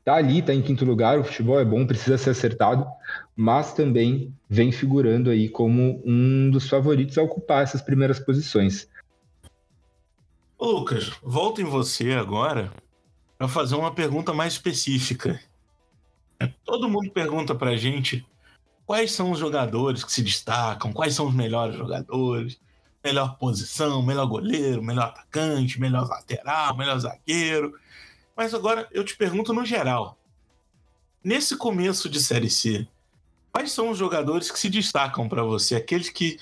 tá 0.09 0.15
ali, 0.15 0.41
tá 0.41 0.55
em 0.55 0.63
quinto 0.63 0.87
lugar, 0.87 1.19
o 1.19 1.25
futebol 1.25 1.61
é 1.61 1.65
bom, 1.67 1.87
precisa 1.87 2.17
ser 2.17 2.31
acertado, 2.31 2.87
mas 3.37 3.75
também 3.75 4.35
vem 4.49 4.73
figurando 4.73 5.29
aí 5.29 5.51
como 5.51 6.03
um 6.03 6.49
dos 6.51 6.67
favoritos 6.67 7.19
a 7.19 7.23
ocupar 7.23 7.63
essas 7.63 7.83
primeiras 7.83 8.19
posições. 8.19 8.89
Lucas, 10.59 11.13
volto 11.23 11.61
em 11.61 11.65
você 11.65 12.13
agora 12.13 12.73
para 13.37 13.49
fazer 13.49 13.75
uma 13.75 13.93
pergunta 13.95 14.33
mais 14.33 14.55
específica. 14.55 15.39
Todo 16.65 16.89
mundo 16.89 17.11
pergunta 17.11 17.55
pra 17.55 17.77
gente 17.77 18.27
quais 18.87 19.13
são 19.13 19.31
os 19.31 19.39
jogadores 19.39 20.03
que 20.03 20.11
se 20.11 20.23
destacam, 20.23 20.91
quais 20.91 21.15
são 21.15 21.27
os 21.27 21.35
melhores 21.35 21.77
jogadores, 21.77 22.59
melhor 23.05 23.37
posição, 23.37 24.03
melhor 24.03 24.25
goleiro, 24.25 24.83
melhor 24.83 25.09
atacante, 25.09 25.79
melhor 25.79 26.09
lateral, 26.09 26.75
melhor 26.79 26.99
zagueiro. 26.99 27.75
Mas 28.39 28.55
agora 28.55 28.87
eu 28.93 29.03
te 29.03 29.17
pergunto 29.17 29.53
no 29.53 29.65
geral. 29.65 30.17
Nesse 31.25 31.57
começo 31.57 32.09
de 32.09 32.21
Série 32.21 32.49
C, 32.49 32.87
quais 33.53 33.73
são 33.73 33.91
os 33.91 33.99
jogadores 33.99 34.49
que 34.49 34.61
se 34.61 34.71
destacam 34.71 35.29
para 35.29 35.43
você? 35.43 35.75
Aqueles 35.75 36.09
que 36.09 36.39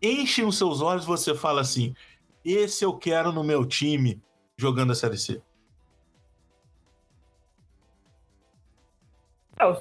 enchem 0.00 0.46
os 0.46 0.56
seus 0.56 0.80
olhos 0.80 1.04
e 1.04 1.06
você 1.06 1.34
fala 1.34 1.60
assim: 1.60 1.94
esse 2.42 2.82
eu 2.82 2.96
quero 2.96 3.32
no 3.32 3.44
meu 3.44 3.66
time 3.66 4.18
jogando 4.56 4.92
a 4.92 4.94
Série 4.94 5.18
C? 5.18 5.42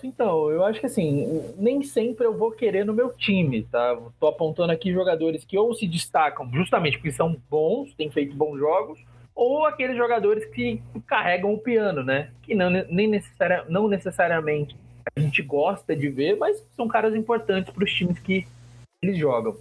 Então, 0.04 0.52
eu 0.52 0.64
acho 0.66 0.82
que 0.82 0.86
assim, 0.86 1.54
nem 1.58 1.84
sempre 1.84 2.26
eu 2.26 2.36
vou 2.36 2.52
querer 2.52 2.86
no 2.86 2.94
meu 2.94 3.14
time, 3.14 3.64
tá? 3.64 3.98
Tô 4.20 4.28
apontando 4.28 4.74
aqui 4.74 4.92
jogadores 4.92 5.46
que 5.46 5.58
ou 5.58 5.74
se 5.74 5.88
destacam 5.88 6.52
justamente 6.52 6.98
porque 6.98 7.14
são 7.14 7.42
bons, 7.50 7.94
têm 7.94 8.12
feito 8.12 8.36
bons 8.36 8.58
jogos, 8.58 9.00
ou 9.36 9.66
aqueles 9.66 9.98
jogadores 9.98 10.46
que 10.46 10.82
carregam 11.06 11.54
o 11.54 11.58
piano, 11.58 12.04
né? 12.04 12.32
Que 12.42 12.56
não, 12.56 12.70
nem 12.70 13.08
necessaria, 13.08 13.66
não 13.68 13.88
necessariamente 13.90 14.76
a 15.16 15.20
gente 15.20 15.42
gosta 15.42 15.96
de 15.96 16.10
ver, 16.10 16.38
mas 16.38 16.66
são 16.76 16.88
caras 16.88 17.14
importantes 17.14 17.72
para 17.72 17.84
os 17.84 17.92
times 17.92 18.18
que 18.20 18.48
eles 19.04 19.18
jogam. 19.18 19.58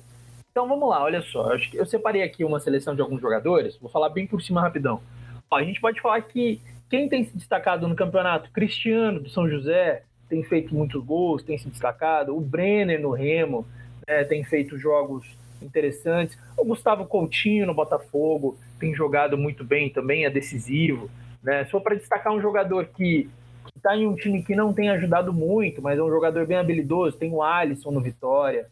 Então 0.50 0.68
vamos 0.68 0.88
lá, 0.88 1.02
olha 1.02 1.20
só. 1.20 1.52
Eu, 1.52 1.60
eu 1.74 1.86
separei 1.86 2.22
aqui 2.22 2.44
uma 2.44 2.60
seleção 2.60 2.94
de 2.94 3.02
alguns 3.02 3.20
jogadores, 3.20 3.76
vou 3.76 3.90
falar 3.90 4.08
bem 4.08 4.26
por 4.26 4.40
cima 4.40 4.60
rapidão. 4.60 5.02
Ó, 5.50 5.56
a 5.56 5.64
gente 5.64 5.80
pode 5.80 6.00
falar 6.00 6.22
que 6.22 6.62
quem 6.88 7.08
tem 7.08 7.24
se 7.24 7.36
destacado 7.36 7.88
no 7.88 7.96
campeonato? 7.96 8.50
Cristiano 8.52 9.18
do 9.18 9.28
São 9.28 9.48
José 9.48 10.04
tem 10.28 10.42
feito 10.44 10.74
muitos 10.74 11.04
gols, 11.04 11.42
tem 11.42 11.58
se 11.58 11.68
destacado. 11.68 12.36
O 12.36 12.40
Brenner 12.40 13.00
no 13.00 13.10
Remo 13.10 13.66
né, 14.06 14.24
tem 14.24 14.44
feito 14.44 14.78
jogos 14.78 15.26
interessantes. 15.64 16.38
O 16.56 16.64
Gustavo 16.64 17.06
Coutinho 17.06 17.66
no 17.66 17.74
Botafogo 17.74 18.58
tem 18.78 18.94
jogado 18.94 19.36
muito 19.36 19.64
bem 19.64 19.90
também, 19.90 20.24
é 20.24 20.30
decisivo. 20.30 21.10
Né? 21.42 21.64
For 21.66 21.80
para 21.80 21.94
destacar 21.94 22.32
um 22.32 22.40
jogador 22.40 22.86
que 22.86 23.28
está 23.76 23.96
em 23.96 24.06
um 24.06 24.14
time 24.14 24.42
que 24.42 24.54
não 24.54 24.72
tem 24.72 24.88
ajudado 24.90 25.32
muito, 25.32 25.82
mas 25.82 25.98
é 25.98 26.02
um 26.02 26.08
jogador 26.08 26.46
bem 26.46 26.56
habilidoso, 26.56 27.16
tem 27.16 27.30
o 27.32 27.42
Alisson 27.42 27.90
no 27.90 28.00
Vitória, 28.00 28.66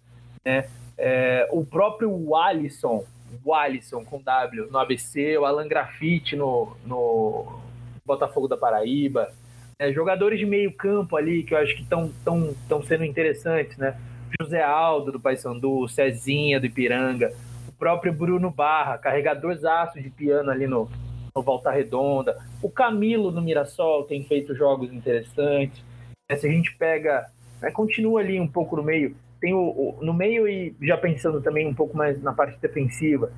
né? 0.44 0.66
É, 0.96 1.48
o 1.50 1.64
próprio 1.64 2.34
Alisson, 2.34 3.04
o 3.44 3.54
Alisson 3.54 4.04
com 4.04 4.22
W 4.22 4.70
no 4.70 4.78
ABC, 4.78 5.36
o 5.36 5.44
Alan 5.44 5.66
Grafite 5.66 6.36
no, 6.36 6.76
no 6.86 7.60
Botafogo 8.04 8.46
da 8.46 8.56
Paraíba, 8.56 9.32
é, 9.78 9.92
jogadores 9.92 10.38
de 10.38 10.46
meio 10.46 10.72
campo 10.72 11.16
ali 11.16 11.42
que 11.42 11.54
eu 11.54 11.58
acho 11.58 11.74
que 11.74 11.82
estão 11.82 12.82
sendo 12.86 13.04
interessantes, 13.04 13.76
né? 13.76 13.96
José 14.40 14.62
Aldo 14.62 15.12
do 15.12 15.20
Paysandu, 15.20 15.88
Cezinha 15.88 16.60
do 16.60 16.66
Ipiranga, 16.66 17.32
o 17.68 17.72
próprio 17.72 18.12
Bruno 18.12 18.50
Barra, 18.50 18.98
carregador 18.98 19.54
zaço 19.56 20.00
de 20.00 20.10
piano 20.10 20.50
ali 20.50 20.66
no, 20.66 20.88
no 21.34 21.42
Volta 21.42 21.70
Redonda, 21.70 22.36
o 22.62 22.70
Camilo 22.70 23.30
do 23.30 23.42
Mirassol 23.42 24.04
tem 24.04 24.24
feito 24.24 24.54
jogos 24.54 24.92
interessantes. 24.92 25.82
É, 26.28 26.36
se 26.36 26.46
a 26.46 26.50
gente 26.50 26.74
pega, 26.76 27.26
né, 27.60 27.70
continua 27.70 28.20
ali 28.20 28.40
um 28.40 28.48
pouco 28.48 28.76
no 28.76 28.82
meio, 28.82 29.16
tem 29.40 29.52
o, 29.52 29.58
o, 29.58 29.98
no 30.00 30.14
meio 30.14 30.46
e 30.46 30.74
já 30.82 30.96
pensando 30.96 31.40
também 31.40 31.66
um 31.66 31.74
pouco 31.74 31.96
mais 31.96 32.22
na 32.22 32.32
parte 32.32 32.58
defensiva, 32.60 33.32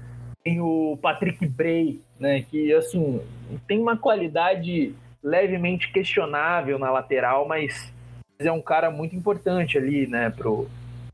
tem 0.44 0.60
o 0.60 0.98
Patrick 1.00 1.46
Bray, 1.46 2.00
né, 2.20 2.42
que 2.42 2.72
assim 2.74 3.20
tem 3.66 3.80
uma 3.80 3.96
qualidade 3.96 4.94
levemente 5.22 5.90
questionável 5.90 6.78
na 6.78 6.90
lateral, 6.90 7.48
mas 7.48 7.90
é 8.38 8.52
um 8.52 8.60
cara 8.60 8.90
muito 8.90 9.16
importante 9.16 9.78
ali, 9.78 10.06
né, 10.06 10.28
pro, 10.28 10.68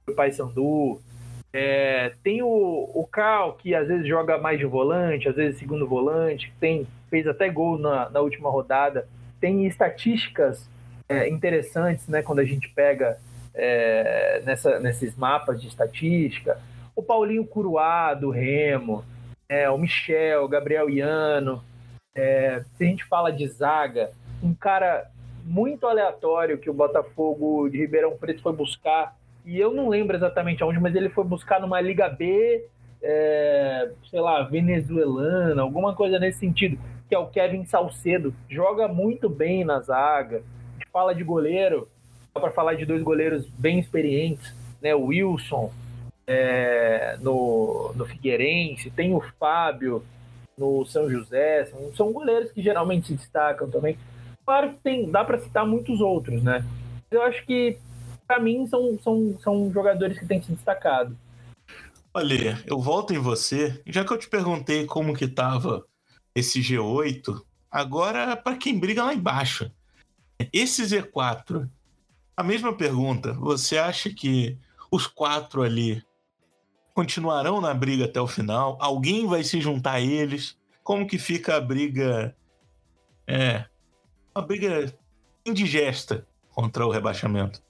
pro 0.05 0.15
Paysandu. 0.15 1.01
É, 1.53 2.13
tem 2.23 2.43
o, 2.43 2.49
o 2.49 3.07
Cal, 3.11 3.55
que 3.55 3.75
às 3.75 3.89
vezes 3.89 4.07
joga 4.07 4.39
mais 4.39 4.59
de 4.59 4.65
volante, 4.65 5.29
às 5.29 5.35
vezes 5.35 5.59
segundo 5.59 5.87
volante, 5.87 6.53
tem, 6.61 6.87
fez 7.09 7.27
até 7.27 7.49
gol 7.49 7.79
na, 7.79 8.09
na 8.09 8.21
última 8.21 8.51
rodada. 8.51 9.09
Tem 9.41 9.67
estatísticas 9.67 10.69
é, 11.09 11.29
interessantes, 11.29 12.07
né, 12.07 12.23
quando 12.23 12.39
a 12.39 12.45
gente 12.45 12.69
pega 12.69 13.19
é, 13.55 14.43
nessa, 14.45 14.79
nesses 14.79 15.17
mapas 15.17 15.61
de 15.61 15.67
estatística. 15.67 16.61
O 16.95 17.03
Paulinho 17.03 17.45
Curuá, 17.45 18.15
do 18.15 18.31
Remo, 18.31 19.05
é, 19.49 19.69
o 19.69 19.77
Michel, 19.77 20.45
o 20.45 20.49
Gabriel 20.49 20.89
Iano. 20.89 21.63
É, 22.15 22.63
se 22.77 22.85
a 22.85 22.87
gente 22.87 23.05
fala 23.05 23.33
de 23.33 23.47
zaga, 23.49 24.11
um 24.43 24.55
cara 24.55 25.11
muito 25.45 25.87
aleatório 25.87 26.59
que 26.59 26.71
o 26.71 26.75
Botafogo 26.75 27.69
de 27.69 27.79
Ribeirão 27.79 28.17
Preto 28.17 28.43
foi 28.43 28.53
buscar, 28.53 29.17
e 29.51 29.59
eu 29.59 29.75
não 29.75 29.89
lembro 29.89 30.17
exatamente 30.17 30.63
aonde, 30.63 30.79
mas 30.79 30.95
ele 30.95 31.09
foi 31.09 31.25
buscar 31.25 31.61
numa 31.61 31.81
Liga 31.81 32.09
B, 32.09 32.65
é, 33.03 33.91
sei 34.09 34.21
lá, 34.21 34.45
venezuelana, 34.45 35.61
alguma 35.61 35.93
coisa 35.93 36.21
nesse 36.21 36.39
sentido, 36.39 36.79
que 37.09 37.17
é 37.17 37.19
o 37.19 37.27
Kevin 37.27 37.65
Salcedo. 37.65 38.33
Joga 38.49 38.87
muito 38.87 39.29
bem 39.29 39.65
na 39.65 39.81
zaga. 39.81 40.45
Fala 40.93 41.13
de 41.13 41.25
goleiro, 41.25 41.89
só 42.33 42.39
para 42.39 42.53
falar 42.53 42.75
de 42.75 42.87
dois 42.87 43.03
goleiros 43.03 43.45
bem 43.59 43.81
experientes, 43.81 44.55
né? 44.81 44.95
O 44.95 45.07
Wilson 45.07 45.73
é, 46.29 47.19
no, 47.21 47.93
no 47.97 48.07
Figueirense, 48.07 48.89
tem 48.89 49.13
o 49.13 49.21
Fábio 49.21 50.05
no 50.57 50.87
São 50.87 51.11
José, 51.11 51.65
são, 51.65 51.93
são 51.97 52.13
goleiros 52.13 52.53
que 52.53 52.63
geralmente 52.63 53.09
se 53.09 53.15
destacam 53.15 53.69
também. 53.69 53.99
Claro 54.47 54.71
que 54.71 54.77
tem, 54.77 55.11
dá 55.11 55.25
para 55.25 55.39
citar 55.39 55.67
muitos 55.67 56.01
outros, 56.01 56.41
né? 56.41 56.65
Eu 57.11 57.23
acho 57.23 57.45
que, 57.45 57.79
para 58.31 58.39
mim, 58.39 58.65
são, 58.69 58.97
são, 59.03 59.37
são 59.41 59.73
jogadores 59.73 60.17
que 60.17 60.25
têm 60.25 60.41
se 60.41 60.53
destacado. 60.53 61.19
Olha, 62.15 62.63
eu 62.65 62.79
volto 62.79 63.13
em 63.13 63.19
você. 63.19 63.83
Já 63.85 64.05
que 64.05 64.13
eu 64.13 64.19
te 64.19 64.29
perguntei 64.29 64.87
como 64.87 65.17
que 65.17 65.27
tava 65.27 65.85
esse 66.33 66.61
G8, 66.61 67.43
agora 67.69 68.37
para 68.37 68.57
quem 68.57 68.79
briga 68.79 69.03
lá 69.03 69.13
embaixo. 69.13 69.69
Esse 70.53 70.85
Z4, 70.85 71.69
a 72.37 72.43
mesma 72.45 72.73
pergunta. 72.73 73.33
Você 73.33 73.77
acha 73.77 74.11
que 74.11 74.57
os 74.93 75.09
quatro 75.09 75.63
ali 75.63 76.01
continuarão 76.95 77.61
na 77.61 77.75
briga 77.75 78.05
até 78.05 78.21
o 78.21 78.29
final? 78.29 78.79
Alguém 78.81 79.27
vai 79.27 79.43
se 79.43 79.61
juntar 79.61 79.95
a 79.95 80.01
eles? 80.01 80.57
Como 80.85 81.05
que 81.05 81.19
fica 81.19 81.57
a 81.57 81.61
briga? 81.61 82.37
É, 83.27 83.65
uma 84.33 84.47
briga 84.47 84.95
indigesta 85.45 86.25
contra 86.55 86.87
o 86.87 86.93
rebaixamento. 86.93 87.61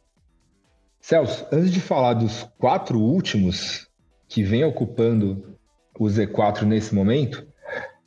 Celso, 1.01 1.47
antes 1.51 1.73
de 1.73 1.81
falar 1.81 2.15
dos 2.15 2.49
quatro 2.59 3.01
últimos 3.01 3.89
que 4.29 4.43
vem 4.43 4.65
ocupando 4.65 5.57
o 5.99 6.05
Z4 6.05 6.63
nesse 6.63 6.95
momento, 6.95 7.47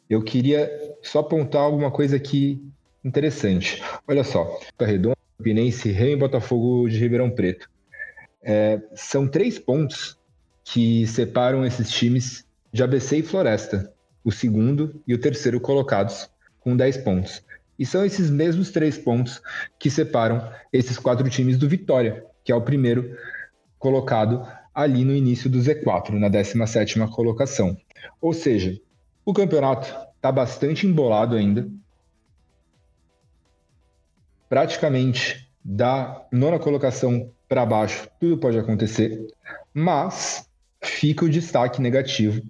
eu 0.10 0.24
queria 0.24 0.72
só 1.02 1.20
apontar 1.20 1.62
alguma 1.62 1.92
coisa 1.92 2.16
aqui 2.16 2.62
interessante. 3.04 3.84
Olha 4.08 4.24
só, 4.24 4.60
Redondo, 4.80 5.18
Pinense, 5.42 5.92
Rei 5.92 6.14
e 6.14 6.18
Botafogo 6.18 6.88
de 6.88 6.98
Ribeirão 6.98 7.30
Preto. 7.30 7.70
É, 8.42 8.80
são 8.94 9.28
três 9.28 9.58
pontos 9.58 10.18
que 10.64 11.06
separam 11.08 11.66
esses 11.66 11.90
times 11.90 12.46
de 12.72 12.84
ABC 12.84 13.18
e 13.18 13.24
Floresta, 13.24 13.94
o 14.24 14.32
segundo 14.32 15.02
e 15.08 15.14
o 15.14 15.20
terceiro 15.20 15.60
colocados, 15.60 16.30
com 16.60 16.76
10 16.76 16.98
pontos. 16.98 17.44
E 17.78 17.86
são 17.86 18.06
esses 18.06 18.30
mesmos 18.30 18.72
três 18.72 18.98
pontos 18.98 19.42
que 19.78 19.90
separam 19.90 20.50
esses 20.72 20.98
quatro 20.98 21.30
times 21.30 21.58
do 21.58 21.68
Vitória, 21.68 22.26
que 22.44 22.52
é 22.52 22.56
o 22.56 22.62
primeiro 22.62 23.18
colocado 23.78 24.46
ali 24.74 25.06
no 25.06 25.14
início 25.14 25.50
do 25.50 25.60
Z4, 25.60 26.12
na 26.12 26.30
17ª 26.30 27.10
colocação. 27.10 27.78
Ou 28.20 28.34
seja, 28.34 28.80
o 29.26 29.34
campeonato 29.34 29.88
está 30.16 30.32
bastante 30.32 30.88
embolado 30.88 31.36
ainda. 31.36 31.70
Praticamente 34.50 35.50
da 35.64 36.26
nona 36.32 36.60
colocação 36.60 37.32
para 37.48 37.66
baixo, 37.66 38.08
tudo 38.20 38.38
pode 38.38 38.58
acontecer, 38.58 39.28
mas 39.74 40.50
fica 40.82 41.26
o 41.26 41.30
destaque 41.30 41.82
negativo 41.82 42.42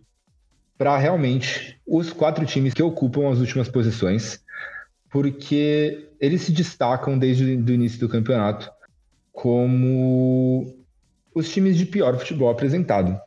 para 0.78 0.98
realmente 0.98 1.80
os 1.86 2.12
quatro 2.12 2.46
times 2.46 2.74
que 2.74 2.82
ocupam 2.82 3.32
as 3.32 3.40
últimas 3.40 3.70
posições, 3.70 4.44
porque 5.12 6.10
eles 6.20 6.42
se 6.42 6.52
destacam 6.52 7.18
desde 7.18 7.44
o 7.44 7.74
início 7.74 8.00
do 8.00 8.10
campeonato 8.10 8.72
como 9.44 10.74
os 11.36 11.52
times 11.52 11.78
de 11.78 11.86
pior 11.86 12.18
futebol 12.18 12.50
apresentado. 12.50 13.20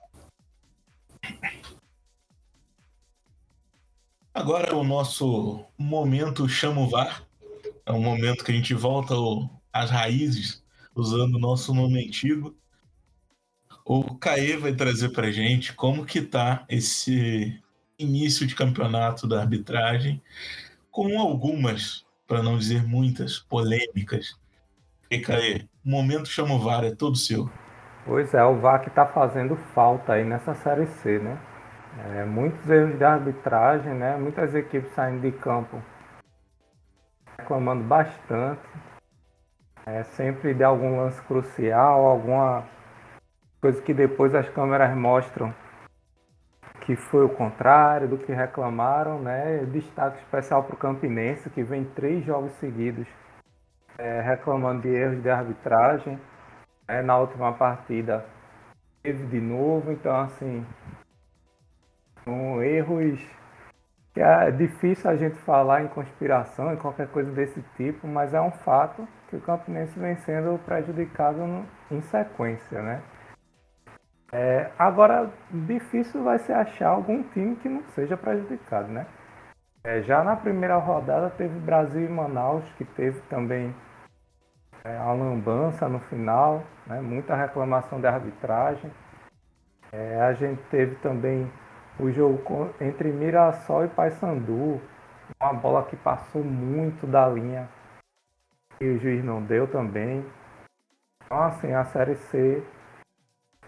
Agora 4.32 4.74
o 4.74 4.82
nosso 4.82 5.62
momento 5.76 6.48
chama 6.48 6.80
o 6.80 6.88
VAR. 6.88 7.22
É 7.84 7.92
um 7.92 8.00
momento 8.00 8.42
que 8.42 8.50
a 8.50 8.54
gente 8.54 8.72
volta 8.72 9.12
às 9.70 9.90
raízes, 9.90 10.64
usando 10.94 11.34
o 11.34 11.38
nosso 11.38 11.74
nome 11.74 12.06
antigo. 12.06 12.56
O 13.84 14.16
Caê 14.16 14.56
vai 14.56 14.74
trazer 14.74 15.10
para 15.10 15.30
gente 15.30 15.74
como 15.74 16.06
que 16.06 16.22
tá 16.22 16.64
esse 16.66 17.62
início 17.98 18.46
de 18.46 18.54
campeonato 18.54 19.28
da 19.28 19.42
arbitragem, 19.42 20.22
com 20.90 21.20
algumas, 21.20 22.06
para 22.26 22.42
não 22.42 22.56
dizer 22.56 22.82
muitas, 22.86 23.38
polêmicas. 23.38 24.34
E 25.10 25.20
Caê, 25.20 25.66
o 25.84 25.90
momento 25.90 26.28
chama 26.28 26.54
o 26.54 26.58
VAR, 26.58 26.84
é 26.84 26.90
todo 26.94 27.16
seu. 27.16 27.48
Pois 28.04 28.34
é, 28.34 28.44
o 28.44 28.56
VAR 28.56 28.80
que 28.82 28.88
está 28.88 29.06
fazendo 29.06 29.54
falta 29.72 30.14
aí 30.14 30.24
nessa 30.24 30.52
Série 30.54 30.86
C, 30.86 31.18
né? 31.18 31.38
É, 32.10 32.24
muitos 32.24 32.68
erros 32.68 32.98
de 32.98 33.04
arbitragem, 33.04 33.94
né? 33.94 34.16
Muitas 34.16 34.54
equipes 34.54 34.92
saindo 34.94 35.20
de 35.20 35.30
campo 35.30 35.80
reclamando 37.38 37.84
bastante. 37.84 38.60
É, 39.86 40.02
sempre 40.02 40.52
de 40.52 40.64
algum 40.64 40.96
lance 40.96 41.22
crucial, 41.22 42.04
alguma 42.06 42.64
coisa 43.60 43.80
que 43.80 43.94
depois 43.94 44.34
as 44.34 44.48
câmeras 44.48 44.96
mostram 44.96 45.54
que 46.80 46.96
foi 46.96 47.24
o 47.24 47.28
contrário 47.28 48.08
do 48.08 48.18
que 48.18 48.32
reclamaram, 48.32 49.20
né? 49.20 49.64
Destaque 49.66 50.18
especial 50.18 50.64
para 50.64 50.74
o 50.74 50.78
Campinense, 50.78 51.50
que 51.50 51.62
vem 51.62 51.84
três 51.84 52.24
jogos 52.24 52.52
seguidos 52.54 53.06
é, 53.98 54.20
reclamando 54.20 54.82
de 54.82 54.88
erros 54.88 55.22
de 55.22 55.30
arbitragem. 55.30 56.20
É, 56.88 57.02
na 57.02 57.18
última 57.18 57.52
partida 57.52 58.24
teve 59.02 59.26
de 59.26 59.40
novo, 59.40 59.92
então 59.92 60.14
assim, 60.20 60.64
são 62.24 62.62
erros 62.62 63.20
que 64.12 64.20
é 64.20 64.50
difícil 64.50 65.10
a 65.10 65.16
gente 65.16 65.36
falar 65.36 65.82
em 65.82 65.88
conspiração, 65.88 66.72
em 66.72 66.76
qualquer 66.76 67.08
coisa 67.08 67.30
desse 67.32 67.62
tipo, 67.76 68.06
mas 68.06 68.32
é 68.32 68.40
um 68.40 68.50
fato 68.50 69.06
que 69.28 69.36
o 69.36 69.40
Campinense 69.40 69.98
vem 69.98 70.16
sendo 70.16 70.58
prejudicado 70.64 71.38
em 71.90 72.00
sequência, 72.00 72.80
né? 72.80 73.02
É, 74.32 74.70
agora, 74.78 75.30
difícil 75.50 76.24
vai 76.24 76.38
ser 76.38 76.54
achar 76.54 76.88
algum 76.88 77.22
time 77.24 77.56
que 77.56 77.68
não 77.68 77.82
seja 77.94 78.16
prejudicado, 78.16 78.88
né? 78.88 79.06
É, 79.84 80.02
já 80.02 80.24
na 80.24 80.34
primeira 80.34 80.76
rodada 80.78 81.30
teve 81.30 81.58
Brasil 81.60 82.06
e 82.06 82.08
Manaus, 82.08 82.64
que 82.78 82.84
teve 82.84 83.20
também 83.28 83.74
é, 84.86 84.96
a 84.98 85.12
lambança 85.12 85.88
no 85.88 85.98
final, 85.98 86.62
né? 86.86 87.00
muita 87.00 87.34
reclamação 87.34 88.00
de 88.00 88.06
arbitragem. 88.06 88.90
É, 89.90 90.20
a 90.20 90.32
gente 90.32 90.62
teve 90.70 90.94
também 90.96 91.50
o 91.98 92.10
jogo 92.12 92.70
entre 92.80 93.10
Mirassol 93.10 93.84
e 93.84 93.88
Paysandu, 93.88 94.80
uma 95.40 95.52
bola 95.52 95.84
que 95.84 95.96
passou 95.96 96.44
muito 96.44 97.06
da 97.06 97.26
linha 97.26 97.68
e 98.80 98.86
o 98.86 98.98
juiz 98.98 99.24
não 99.24 99.42
deu 99.42 99.66
também. 99.66 100.24
Então, 101.24 101.42
assim, 101.42 101.72
a 101.72 101.84
Série 101.84 102.14
C 102.14 102.62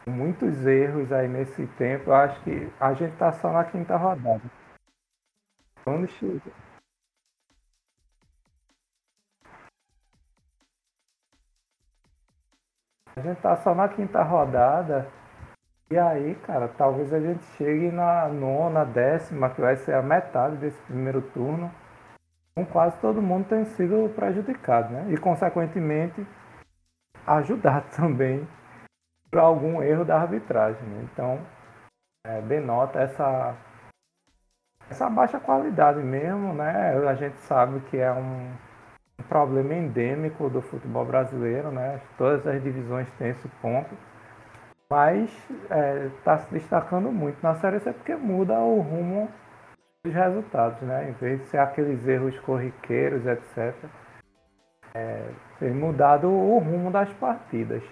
muitos 0.07 0.67
erros 0.67 1.13
aí 1.13 1.27
nesse 1.29 1.67
tempo. 1.79 2.11
Eu 2.11 2.15
acho 2.15 2.41
que 2.43 2.71
a 2.79 2.95
gente 2.95 3.17
tá 3.17 3.33
só 3.33 3.53
na 3.53 3.65
quinta 3.65 3.97
rodada. 3.97 4.43
Quando 5.85 6.07
chega. 6.09 6.68
A 13.19 13.21
gente 13.21 13.41
tá 13.41 13.57
só 13.57 13.75
na 13.75 13.89
quinta 13.89 14.23
rodada. 14.23 15.09
E 15.91 15.99
aí, 15.99 16.37
cara, 16.47 16.69
talvez 16.69 17.13
a 17.13 17.19
gente 17.19 17.43
chegue 17.57 17.91
na 17.91 18.29
nona, 18.29 18.85
décima, 18.85 19.51
que 19.51 19.61
vai 19.61 19.75
ser 19.75 19.95
a 19.95 20.03
metade 20.03 20.55
desse 20.59 20.81
primeiro 20.83 21.21
turno. 21.21 21.69
Com 22.55 22.65
quase 22.65 22.97
todo 23.01 23.21
mundo 23.21 23.49
tem 23.49 23.65
sido 23.65 24.09
prejudicado, 24.15 24.93
né? 24.93 25.07
E 25.11 25.17
consequentemente 25.17 26.25
ajudado 27.27 27.87
também 27.97 28.47
por 29.29 29.41
algum 29.41 29.83
erro 29.83 30.05
da 30.05 30.21
arbitragem. 30.21 30.81
Né? 30.83 31.09
Então, 31.13 31.41
é, 32.25 32.41
denota 32.43 33.01
essa, 33.01 33.57
essa 34.89 35.11
baixa 35.11 35.41
qualidade 35.41 35.99
mesmo, 35.99 36.55
né? 36.55 36.97
A 37.09 37.15
gente 37.15 37.39
sabe 37.39 37.81
que 37.81 37.97
é 37.97 38.13
um 38.13 38.53
problema 39.29 39.75
endêmico 39.75 40.49
do 40.49 40.61
futebol 40.63 41.05
brasileiro, 41.05 41.71
né? 41.71 42.01
Todas 42.17 42.47
as 42.47 42.63
divisões 42.63 43.09
têm 43.19 43.31
esse 43.31 43.49
ponto. 43.61 43.95
Mas 44.91 45.31
está 45.65 45.77
é, 45.77 46.11
tá 46.25 46.39
se 46.39 46.53
destacando 46.53 47.13
muito 47.13 47.39
na 47.43 47.55
Série 47.57 47.79
C 47.81 47.93
porque 47.93 48.15
muda 48.15 48.55
o 48.59 48.81
rumo 48.81 49.29
dos 50.05 50.15
resultados, 50.15 50.81
né? 50.81 51.11
Em 51.11 51.13
vez 51.13 51.41
de 51.41 51.47
ser 51.49 51.59
aqueles 51.59 52.07
erros 52.07 52.39
corriqueiros, 52.41 53.27
etc. 53.27 53.75
É, 54.95 55.29
tem 55.59 55.73
mudado 55.73 56.29
o 56.29 56.59
rumo 56.59 56.91
das 56.91 57.13
partidas. 57.15 57.83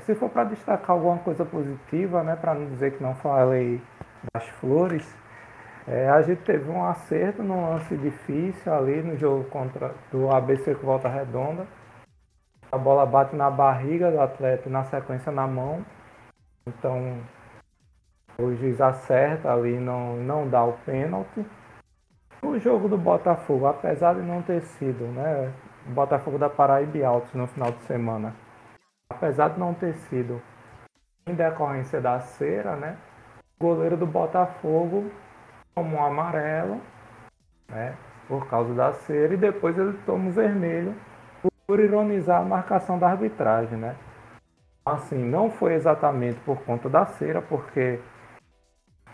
Se 0.00 0.14
for 0.14 0.30
para 0.30 0.44
destacar 0.44 0.90
alguma 0.90 1.18
coisa 1.18 1.44
positiva, 1.44 2.22
né, 2.22 2.34
para 2.34 2.54
não 2.54 2.66
dizer 2.70 2.96
que 2.96 3.02
não 3.02 3.14
falei 3.14 3.80
das 4.34 4.48
flores, 4.48 5.06
é, 5.90 6.08
a 6.08 6.22
gente 6.22 6.42
teve 6.42 6.70
um 6.70 6.84
acerto 6.84 7.42
num 7.42 7.70
lance 7.70 7.96
difícil 7.96 8.72
ali 8.72 9.02
no 9.02 9.16
jogo 9.16 9.44
contra 9.50 9.94
do 10.12 10.30
ABC 10.30 10.74
com 10.76 10.86
volta 10.86 11.08
redonda. 11.08 11.66
A 12.70 12.78
bola 12.78 13.04
bate 13.04 13.34
na 13.34 13.50
barriga 13.50 14.10
do 14.10 14.20
atleta 14.20 14.68
e 14.68 14.72
na 14.72 14.84
sequência 14.84 15.32
na 15.32 15.46
mão. 15.46 15.84
Então 16.66 17.18
o 18.38 18.54
juiz 18.54 18.80
acerta 18.80 19.52
ali 19.52 19.78
não 19.78 20.16
não 20.16 20.48
dá 20.48 20.62
o 20.64 20.74
pênalti. 20.84 21.44
O 22.42 22.58
jogo 22.58 22.88
do 22.88 22.96
Botafogo, 22.96 23.66
apesar 23.66 24.14
de 24.14 24.22
não 24.22 24.40
ter 24.40 24.62
sido, 24.62 25.04
né? 25.04 25.52
Botafogo 25.86 26.38
da 26.38 26.48
Paraíba 26.48 27.06
Altos 27.06 27.34
no 27.34 27.46
final 27.46 27.72
de 27.72 27.80
semana 27.82 28.34
apesar 29.10 29.50
de 29.50 29.58
não 29.58 29.74
ter 29.74 29.94
sido 29.94 30.40
em 31.26 31.34
decorrência 31.34 32.00
da 32.00 32.20
cera, 32.20 32.76
né? 32.76 32.96
O 33.58 33.66
goleiro 33.66 33.96
do 33.96 34.06
Botafogo 34.06 35.10
tomou 35.74 36.00
um 36.00 36.04
amarelo, 36.04 36.80
né? 37.68 37.96
por 38.30 38.46
causa 38.46 38.72
da 38.72 38.92
cera 38.92 39.34
e 39.34 39.36
depois 39.36 39.76
ele 39.76 39.98
toma 40.06 40.28
o 40.28 40.32
vermelho 40.32 40.94
por 41.66 41.80
ironizar 41.80 42.40
a 42.40 42.44
marcação 42.44 42.96
da 42.96 43.08
arbitragem, 43.08 43.76
né? 43.76 43.96
Assim, 44.86 45.18
não 45.18 45.50
foi 45.50 45.74
exatamente 45.74 46.38
por 46.40 46.62
conta 46.62 46.88
da 46.88 47.04
cera, 47.04 47.42
porque 47.42 47.98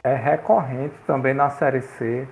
é 0.04 0.14
recorrente 0.14 0.94
também 1.06 1.32
na 1.32 1.48
Série 1.48 1.80
C 1.80 2.28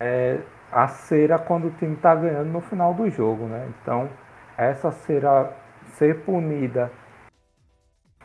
é, 0.00 0.40
a 0.72 0.88
cera 0.88 1.38
quando 1.38 1.66
o 1.66 1.70
time 1.72 1.94
está 1.94 2.14
ganhando 2.14 2.50
no 2.50 2.62
final 2.62 2.94
do 2.94 3.08
jogo, 3.10 3.44
né? 3.44 3.68
Então, 3.82 4.08
essa 4.56 4.90
cera 4.90 5.54
ser 5.98 6.24
punida, 6.24 6.90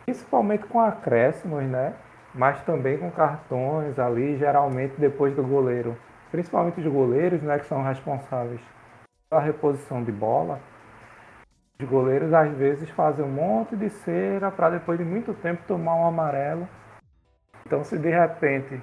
principalmente 0.06 0.65
com 0.65 0.80
acréscimos, 0.80 1.63
né? 1.65 1.93
Mas 2.36 2.62
também 2.63 2.98
com 2.98 3.10
cartões 3.10 3.98
ali, 3.98 4.38
geralmente 4.38 4.93
depois 5.00 5.34
do 5.36 5.41
goleiro 5.41 5.98
principalmente 6.36 6.82
os 6.82 6.88
goleiros, 6.88 7.41
né, 7.41 7.58
que 7.60 7.65
são 7.65 7.82
responsáveis 7.82 8.60
pela 9.30 9.41
reposição 9.41 10.04
de 10.04 10.12
bola. 10.12 10.60
Os 11.80 11.88
goleiros 11.88 12.34
às 12.34 12.52
vezes 12.58 12.89
fazem 12.89 13.24
um 13.24 13.32
monte 13.32 13.76
de 13.76 13.89
cera 13.89 14.52
para 14.52 14.71
depois 14.71 15.00
de 15.00 15.06
muito 15.06 15.34
tempo 15.34 15.63
tomar 15.65 15.95
um 15.95 16.06
amarelo. 16.06 16.67
Então, 17.65 17.86
se 17.86 17.98
de 17.98 18.10
repente 18.10 18.82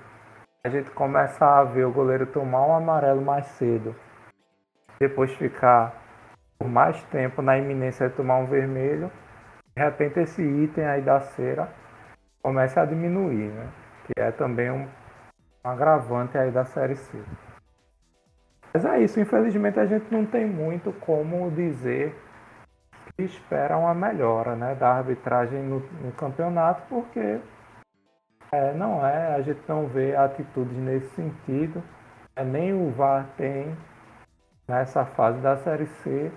a 0.64 0.68
gente 0.70 0.90
começar 0.92 1.58
a 1.58 1.64
ver 1.64 1.84
o 1.84 1.92
goleiro 1.92 2.24
tomar 2.26 2.66
um 2.66 2.74
amarelo 2.74 3.20
mais 3.20 3.46
cedo, 3.48 3.94
depois 4.98 5.30
ficar 5.34 5.94
por 6.58 6.68
mais 6.68 7.02
tempo 7.04 7.42
na 7.42 7.58
iminência 7.58 8.08
de 8.08 8.14
tomar 8.14 8.38
um 8.38 8.46
vermelho, 8.46 9.10
de 9.76 9.82
repente 9.82 10.20
esse 10.20 10.42
item 10.42 10.86
aí 10.86 11.02
da 11.02 11.20
cera 11.20 11.68
começa 12.42 12.80
a 12.80 12.84
diminuir, 12.84 13.50
né? 13.50 13.68
Que 14.06 14.20
é 14.20 14.30
também 14.30 14.70
um 14.70 14.88
um 15.64 15.68
agravante 15.68 16.36
aí 16.36 16.50
da 16.50 16.64
Série 16.64 16.96
C. 16.96 17.16
Mas 18.74 18.84
é 18.84 19.00
isso, 19.00 19.20
infelizmente 19.20 19.78
a 19.78 19.86
gente 19.86 20.06
não 20.10 20.26
tem 20.26 20.46
muito 20.46 20.92
como 20.94 21.50
dizer 21.50 22.16
que 23.14 23.22
espera 23.22 23.76
uma 23.76 23.94
melhora 23.94 24.56
né, 24.56 24.74
da 24.74 24.88
arbitragem 24.94 25.62
no, 25.62 25.80
no 26.00 26.12
campeonato, 26.12 26.82
porque 26.88 27.38
é, 28.50 28.72
não 28.72 29.06
é, 29.06 29.34
a 29.34 29.42
gente 29.42 29.60
não 29.68 29.86
vê 29.86 30.16
atitudes 30.16 30.76
nesse 30.76 31.08
sentido, 31.14 31.82
é, 32.34 32.42
nem 32.42 32.72
o 32.72 32.90
VAR 32.90 33.26
tem 33.36 33.76
nessa 34.66 35.04
fase 35.04 35.38
da 35.40 35.56
Série 35.58 35.86
C. 35.86 36.32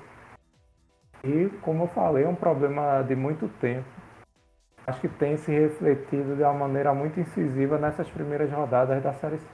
E, 1.24 1.50
como 1.62 1.84
eu 1.84 1.88
falei, 1.88 2.26
é 2.26 2.28
um 2.28 2.36
problema 2.36 3.02
de 3.02 3.16
muito 3.16 3.48
tempo 3.60 3.88
acho 4.88 5.02
que 5.02 5.10
tem 5.10 5.38
se 5.38 5.52
refletido 5.52 6.36
de 6.36 6.44
uma 6.44 6.54
maneira 6.54 6.94
muito 6.94 7.20
incisiva 7.20 7.78
nessas 7.78 8.10
primeiras 8.10 8.52
rodadas 8.52 9.02
da 9.02 9.14
Série 9.14 9.38
C. 9.38 9.46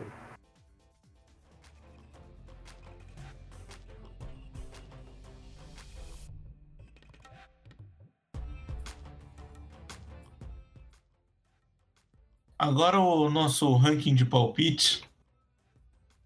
Agora 12.57 12.99
o 12.99 13.27
nosso 13.27 13.73
ranking 13.75 14.13
de 14.13 14.23
palpites. 14.23 15.01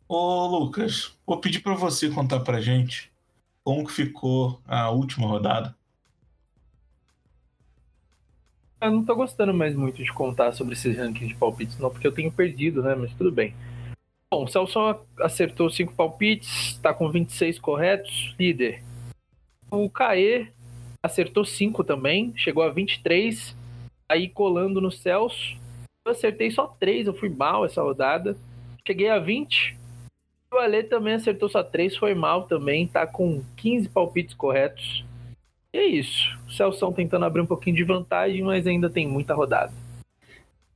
Ô 0.08 0.46
Lucas, 0.48 1.18
vou 1.26 1.40
pedir 1.40 1.62
para 1.62 1.76
você 1.76 2.10
contar 2.10 2.42
pra 2.42 2.60
gente 2.60 3.10
como 3.64 3.88
que 3.88 3.94
ficou 3.94 4.62
a 4.68 4.90
última 4.90 5.28
rodada. 5.28 5.76
Eu 8.82 8.92
não 8.92 9.06
tô 9.06 9.16
gostando 9.16 9.54
mais 9.54 9.74
muito 9.74 10.04
de 10.04 10.12
contar 10.14 10.52
sobre 10.52 10.74
esses 10.74 10.98
rankings 10.98 11.30
de 11.30 11.36
palpites, 11.36 11.80
não, 11.80 11.90
porque 11.90 12.06
eu 12.06 12.12
tenho 12.12 12.32
perdido, 12.32 12.84
né? 12.84 12.94
Mas 12.94 13.14
tudo 13.14 13.32
bem. 13.32 13.54
Bom, 14.32 14.44
o 14.44 14.48
Celso 14.48 14.80
acertou 15.22 15.70
5 15.70 15.94
palpites, 15.94 16.78
tá 16.80 16.94
com 16.94 17.10
26 17.10 17.58
corretos, 17.60 18.36
líder. 18.38 18.84
O 19.72 19.90
Caê 19.90 20.48
acertou 21.02 21.46
5 21.46 21.84
também, 21.84 22.34
chegou 22.36 22.64
a 22.64 22.70
23, 22.70 23.56
aí 24.10 24.28
colando 24.28 24.82
no 24.82 24.92
Celso. 24.92 25.58
Eu 26.06 26.12
acertei 26.12 26.52
só 26.52 26.68
3, 26.68 27.08
eu 27.08 27.14
fui 27.14 27.30
mal 27.30 27.66
essa 27.66 27.82
rodada. 27.82 28.38
Cheguei 28.86 29.10
a 29.10 29.20
20. 29.20 29.78
O 30.54 30.58
Ale 30.58 30.84
também 30.84 31.14
acertou 31.16 31.50
só 31.50 31.64
3, 31.64 31.98
foi 31.98 32.14
mal 32.14 32.44
também, 32.44 32.88
tá 32.88 33.08
com 33.08 33.44
15 33.56 33.90
palpites 33.90 34.34
corretos. 34.34 35.04
E 35.76 35.78
é 35.78 35.86
isso. 35.88 36.34
O 36.48 36.52
Celso 36.54 36.90
tentando 36.94 37.26
abrir 37.26 37.42
um 37.42 37.46
pouquinho 37.46 37.76
de 37.76 37.84
vantagem, 37.84 38.42
mas 38.42 38.66
ainda 38.66 38.90
tem 38.90 39.06
muita 39.06 39.34
rodada. 39.34 39.74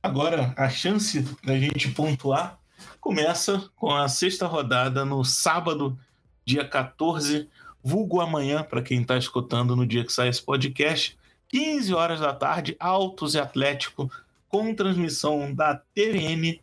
Agora, 0.02 0.52
a 0.58 0.68
chance 0.68 1.22
da 1.42 1.58
gente 1.58 1.90
pontuar 1.92 2.58
começa 3.00 3.70
com 3.76 3.90
a 3.96 4.06
sexta 4.10 4.46
rodada 4.46 5.02
no 5.02 5.24
sábado, 5.24 5.98
dia 6.44 6.68
14, 6.68 7.48
vulgo 7.82 8.20
amanhã, 8.20 8.62
para 8.62 8.82
quem 8.82 9.00
está 9.00 9.16
escutando 9.16 9.74
no 9.74 9.86
dia 9.86 10.04
que 10.04 10.12
sai 10.12 10.28
esse 10.28 10.42
podcast, 10.42 11.18
15 11.48 11.94
horas 11.94 12.20
da 12.20 12.34
tarde, 12.34 12.76
Altos 12.78 13.34
e 13.34 13.38
Atlético, 13.38 14.12
com 14.50 14.74
transmissão 14.74 15.54
da 15.54 15.76
TVN. 15.94 16.60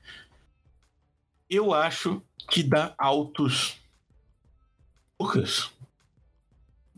Eu 1.49 1.73
acho 1.73 2.21
que 2.47 2.61
dá 2.61 2.93
Altos. 2.99 3.81
Lucas. 5.19 5.71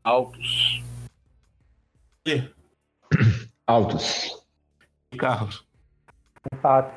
Altos. 0.03 0.83
E? 2.29 2.53
Altos. 3.65 4.45
Carlos. 5.17 5.65
Empate. 6.53 6.95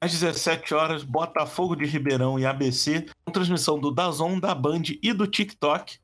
Às 0.00 0.12
17 0.12 0.72
horas, 0.72 1.04
Botafogo 1.04 1.76
de 1.76 1.84
Ribeirão 1.84 2.38
e 2.38 2.46
ABC, 2.46 3.06
com 3.24 3.32
transmissão 3.32 3.78
do 3.78 3.90
Dazon, 3.90 4.38
da 4.38 4.54
Band 4.54 4.82
e 5.02 5.12
do 5.12 5.26
TikTok. 5.26 5.98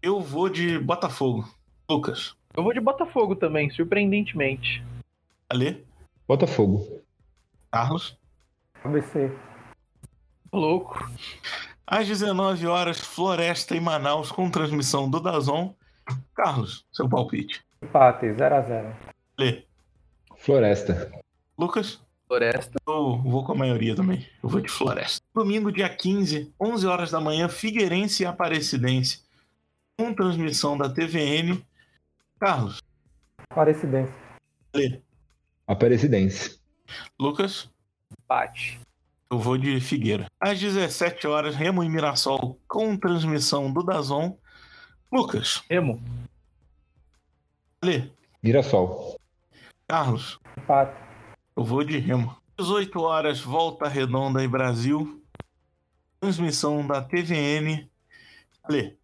Eu 0.00 0.20
vou 0.20 0.48
de 0.48 0.78
Botafogo. 0.78 1.48
Lucas. 1.90 2.36
Eu 2.56 2.62
vou 2.62 2.72
de 2.72 2.80
Botafogo 2.80 3.34
também, 3.34 3.68
surpreendentemente. 3.70 4.84
Ale. 5.48 5.84
Botafogo. 6.26 7.02
Carlos. 7.72 8.16
ABC. 8.84 9.32
Louco. 10.52 11.04
Às 11.84 12.06
19 12.06 12.66
horas, 12.66 13.00
Floresta 13.00 13.74
e 13.74 13.80
Manaus, 13.80 14.30
com 14.30 14.50
transmissão 14.50 15.10
do 15.10 15.18
Dazon. 15.18 15.74
Carlos, 16.34 16.84
seu 16.92 17.08
palpite. 17.08 17.64
Empate, 17.82 18.26
0x0. 18.26 18.94
Lê. 19.38 19.64
Floresta. 20.36 21.10
Lucas? 21.56 22.00
Floresta. 22.26 22.78
Eu 22.86 23.18
vou 23.22 23.44
com 23.44 23.52
a 23.52 23.56
maioria 23.56 23.96
também. 23.96 24.26
Eu 24.42 24.48
vou 24.48 24.60
de 24.60 24.68
Floresta. 24.68 25.24
Domingo, 25.34 25.72
dia 25.72 25.88
15, 25.88 26.52
11 26.60 26.86
horas 26.86 27.10
da 27.10 27.20
manhã, 27.20 27.48
Figueirense 27.48 28.22
e 28.22 28.26
Aparecidense. 28.26 29.22
Com 29.98 30.14
transmissão 30.14 30.76
da 30.76 30.88
TVN. 30.88 31.64
Carlos. 32.38 32.82
Aparecidense. 33.50 34.12
Lê. 34.74 35.00
Aparecidense. 35.66 36.60
Lucas. 37.18 37.70
Empate. 38.12 38.80
Eu 39.30 39.38
vou 39.38 39.58
de 39.58 39.80
Figueira. 39.80 40.26
Às 40.40 40.58
17 40.60 41.26
horas, 41.26 41.54
Remo 41.54 41.84
e 41.84 41.88
Mirassol 41.88 42.58
com 42.66 42.96
transmissão 42.96 43.70
do 43.72 43.82
Dazon. 43.82 44.36
Lucas. 45.10 45.62
Remo. 45.70 46.02
Lê. 47.82 48.10
Mirassol. 48.42 49.18
Carlos. 49.86 50.38
Empate. 50.56 50.94
Eu 51.56 51.64
vou 51.64 51.82
de 51.82 51.98
Remo. 51.98 52.36
18 52.58 53.00
horas, 53.00 53.40
Volta 53.40 53.88
Redonda 53.88 54.42
e 54.44 54.48
Brasil. 54.48 55.22
Transmissão 56.20 56.86
da 56.86 57.00
TVN. 57.00 57.88
Lê. 58.68 58.96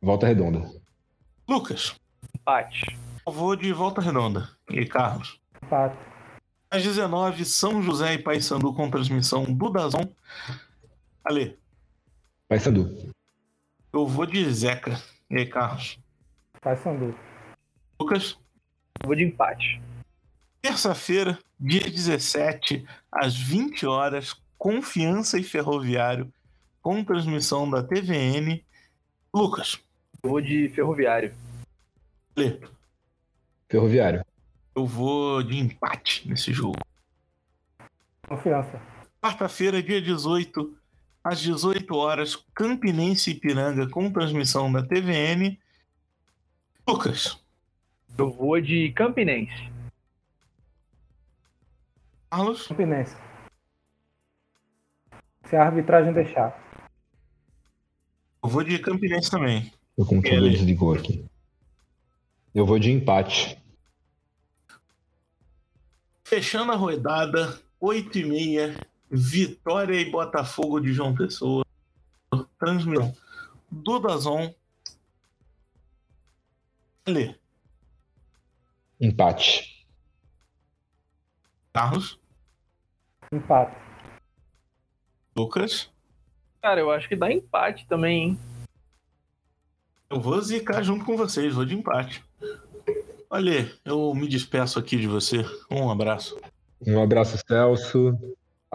Volta 0.00 0.26
Redonda. 0.26 0.70
Lucas. 1.46 1.94
Empate. 2.34 2.98
Eu 3.26 3.32
vou 3.32 3.54
de 3.56 3.72
Volta 3.72 4.00
Redonda. 4.00 4.48
E 4.70 4.86
Carlos. 4.86 5.38
Empate. 5.62 5.98
Às 6.70 6.82
19 6.82 7.44
São 7.44 7.82
José 7.82 8.14
e 8.14 8.18
Paysandu 8.18 8.72
com 8.72 8.90
transmissão 8.90 9.44
do 9.44 9.68
Dazon. 9.70 10.08
Ale. 11.24 11.58
Paysandu. 12.48 13.12
Eu 13.92 14.06
vou 14.06 14.24
de 14.24 14.50
Zeca. 14.50 15.00
E 15.28 15.38
aí, 15.38 15.46
Carlos? 15.46 15.98
Paysandu. 16.60 17.14
Lucas? 18.00 18.38
Eu 19.02 19.08
vou 19.08 19.16
de 19.16 19.24
empate. 19.24 19.80
Terça-feira, 20.62 21.38
dia 21.58 21.82
17, 21.82 22.86
às 23.10 23.36
20 23.36 23.86
horas, 23.86 24.40
Confiança 24.56 25.38
e 25.38 25.42
Ferroviário, 25.42 26.32
com 26.80 27.04
transmissão 27.04 27.68
da 27.68 27.82
TVN. 27.82 28.64
Lucas? 29.34 29.80
Eu 30.22 30.30
vou 30.30 30.40
de 30.40 30.68
ferroviário. 30.68 31.34
Lê. 32.36 32.60
Ferroviário. 33.68 34.24
Eu 34.74 34.86
vou 34.86 35.42
de 35.42 35.58
empate 35.58 36.28
nesse 36.28 36.52
jogo. 36.52 36.78
Confiança. 38.28 38.80
Quarta-feira, 39.20 39.82
dia 39.82 40.00
18, 40.00 40.76
às 41.26 41.40
18 41.40 41.92
horas, 41.96 42.36
Campinense 42.54 43.30
e 43.30 43.32
Ipiranga 43.34 43.90
com 43.90 44.12
transmissão 44.12 44.70
da 44.70 44.80
TVN. 44.80 45.58
Lucas. 46.86 47.44
Eu 48.16 48.30
vou 48.30 48.60
de 48.60 48.92
Campinense. 48.92 49.72
Carlos. 52.30 52.68
Campinense. 52.68 53.16
Se 55.46 55.56
a 55.56 55.64
arbitragem 55.64 56.12
deixar. 56.12 56.56
vou 58.40 58.62
de 58.62 58.78
Campinense 58.78 59.28
também. 59.28 59.72
O 59.96 60.06
computador 60.06 60.48
desligou 60.48 60.94
aqui. 60.94 61.24
Eu 62.54 62.64
vou 62.64 62.78
de 62.78 62.92
empate. 62.92 63.60
Fechando 66.22 66.70
a 66.70 66.76
rodada, 66.76 67.60
8 67.80 68.16
e 68.16 68.24
meia, 68.24 68.76
Vitória 69.10 70.00
e 70.00 70.10
Botafogo 70.10 70.80
de 70.80 70.92
João 70.92 71.14
Pessoa. 71.14 71.64
Transmissão 72.58 73.14
do 73.70 73.98
Dazon. 73.98 74.52
Ale. 77.04 77.38
Empate. 79.00 79.86
Carlos. 81.72 82.18
Empate. 83.30 83.76
Lucas. 85.36 85.90
Cara, 86.62 86.80
eu 86.80 86.90
acho 86.90 87.08
que 87.08 87.14
dá 87.14 87.30
empate 87.30 87.86
também, 87.86 88.22
hein? 88.22 88.40
Eu 90.08 90.20
vou 90.20 90.40
zicar 90.40 90.82
junto 90.82 91.04
com 91.04 91.16
vocês, 91.16 91.54
vou 91.54 91.64
de 91.64 91.74
empate. 91.74 92.24
Olha, 93.28 93.70
eu 93.84 94.14
me 94.14 94.26
despeço 94.28 94.78
aqui 94.78 94.96
de 94.96 95.06
você. 95.06 95.44
Um 95.70 95.90
abraço. 95.90 96.40
Um 96.86 97.02
abraço, 97.02 97.36
Celso. 97.46 98.16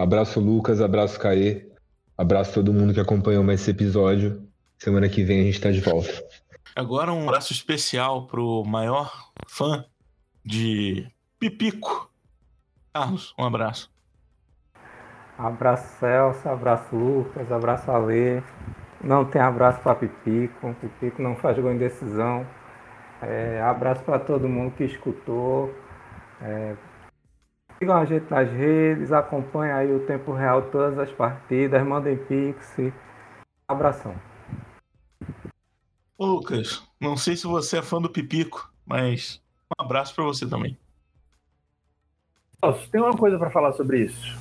Abraço, 0.02 0.40
Lucas. 0.40 0.82
Abraço, 0.82 1.20
Caê. 1.20 1.70
Abraço 2.18 2.56
todo 2.56 2.74
mundo 2.74 2.92
que 2.92 3.00
acompanhou 3.00 3.44
mais 3.44 3.62
esse 3.62 3.70
episódio. 3.70 4.48
Semana 4.80 5.08
que 5.08 5.24
vem 5.24 5.42
a 5.42 5.44
gente 5.44 5.62
tá 5.62 5.70
de 5.70 5.80
volta. 5.80 6.10
Agora 6.76 7.14
um 7.14 7.28
abraço 7.28 7.54
especial 7.54 8.26
pro 8.26 8.64
maior 8.66 9.32
fã 9.48 9.86
de 10.44 11.08
Pipico. 11.38 12.10
Carlos, 12.92 13.34
um 13.38 13.46
abraço. 13.46 13.92
Abraço 15.38 16.00
Celso, 16.00 16.50
abraço 16.50 16.96
Lucas, 16.96 17.52
abraço 17.52 17.92
Ale. 17.92 18.44
Não 19.04 19.24
tem 19.24 19.40
abraço 19.40 19.82
para 19.82 19.96
Pipico. 19.96 20.76
Pipico 20.82 21.22
não 21.22 21.36
faz 21.36 21.60
gol 21.60 21.72
em 21.72 21.78
decisão. 21.78 22.46
É, 23.22 23.62
abraço 23.62 24.02
para 24.04 24.18
todo 24.18 24.50
mundo 24.50 24.74
que 24.76 24.84
escutou. 24.84 25.72
É, 26.42 26.76
sigam 27.82 27.98
a 27.98 28.06
gente 28.06 28.30
nas 28.30 28.48
redes, 28.48 29.12
acompanhem 29.12 29.74
aí 29.74 29.92
o 29.92 30.06
tempo 30.06 30.32
real 30.32 30.62
todas 30.70 31.00
as 31.00 31.12
partidas, 31.14 31.84
mandem 31.84 32.16
pix. 32.16 32.78
Abração. 33.68 34.14
Ô 36.16 36.28
Lucas, 36.28 36.88
não 37.00 37.18
sei 37.18 37.36
se 37.36 37.48
você 37.48 37.80
é 37.80 37.82
fã 37.82 38.00
do 38.00 38.08
Pipico, 38.08 38.72
mas 38.86 39.42
um 39.68 39.84
abraço 39.84 40.14
para 40.14 40.24
você 40.24 40.48
também. 40.48 40.78
Nossa, 42.62 42.88
tem 42.92 43.02
uma 43.02 43.18
coisa 43.18 43.40
para 43.40 43.50
falar 43.50 43.74
sobre 43.74 44.02
isso. 44.02 44.38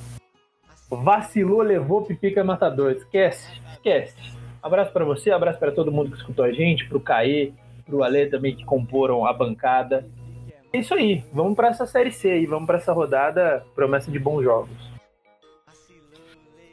Vacilou, 0.90 1.62
levou, 1.62 2.04
Pipica 2.04 2.44
matador. 2.44 2.92
Esquece, 2.92 3.58
esquece. 3.72 4.16
Abraço 4.62 4.92
para 4.92 5.06
você, 5.06 5.30
abraço 5.30 5.58
para 5.58 5.72
todo 5.72 5.90
mundo 5.90 6.10
que 6.10 6.18
escutou 6.18 6.44
a 6.44 6.52
gente, 6.52 6.86
pro 6.86 7.00
Caê, 7.00 7.54
pro 7.86 8.02
Ale 8.02 8.26
também 8.26 8.54
que 8.54 8.66
comporam 8.66 9.24
a 9.24 9.32
bancada. 9.32 10.06
É 10.72 10.78
isso 10.78 10.94
aí, 10.94 11.24
vamos 11.32 11.56
para 11.56 11.68
essa 11.68 11.86
série 11.86 12.12
C 12.12 12.30
aí, 12.30 12.46
vamos 12.46 12.66
para 12.66 12.78
essa 12.78 12.92
rodada 12.92 13.66
promessa 13.74 14.10
de 14.10 14.18
bons 14.18 14.42
jogos. 14.42 14.90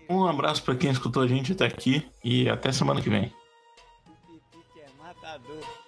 Um 0.09 0.25
abraço 0.25 0.63
para 0.63 0.75
quem 0.75 0.89
escutou 0.89 1.23
a 1.23 1.27
gente 1.27 1.51
até 1.51 1.65
aqui 1.65 2.07
e 2.23 2.47
até 2.49 2.71
semana 2.71 3.01
que 3.01 3.09
vem. 3.09 3.33
matador. 4.97 5.86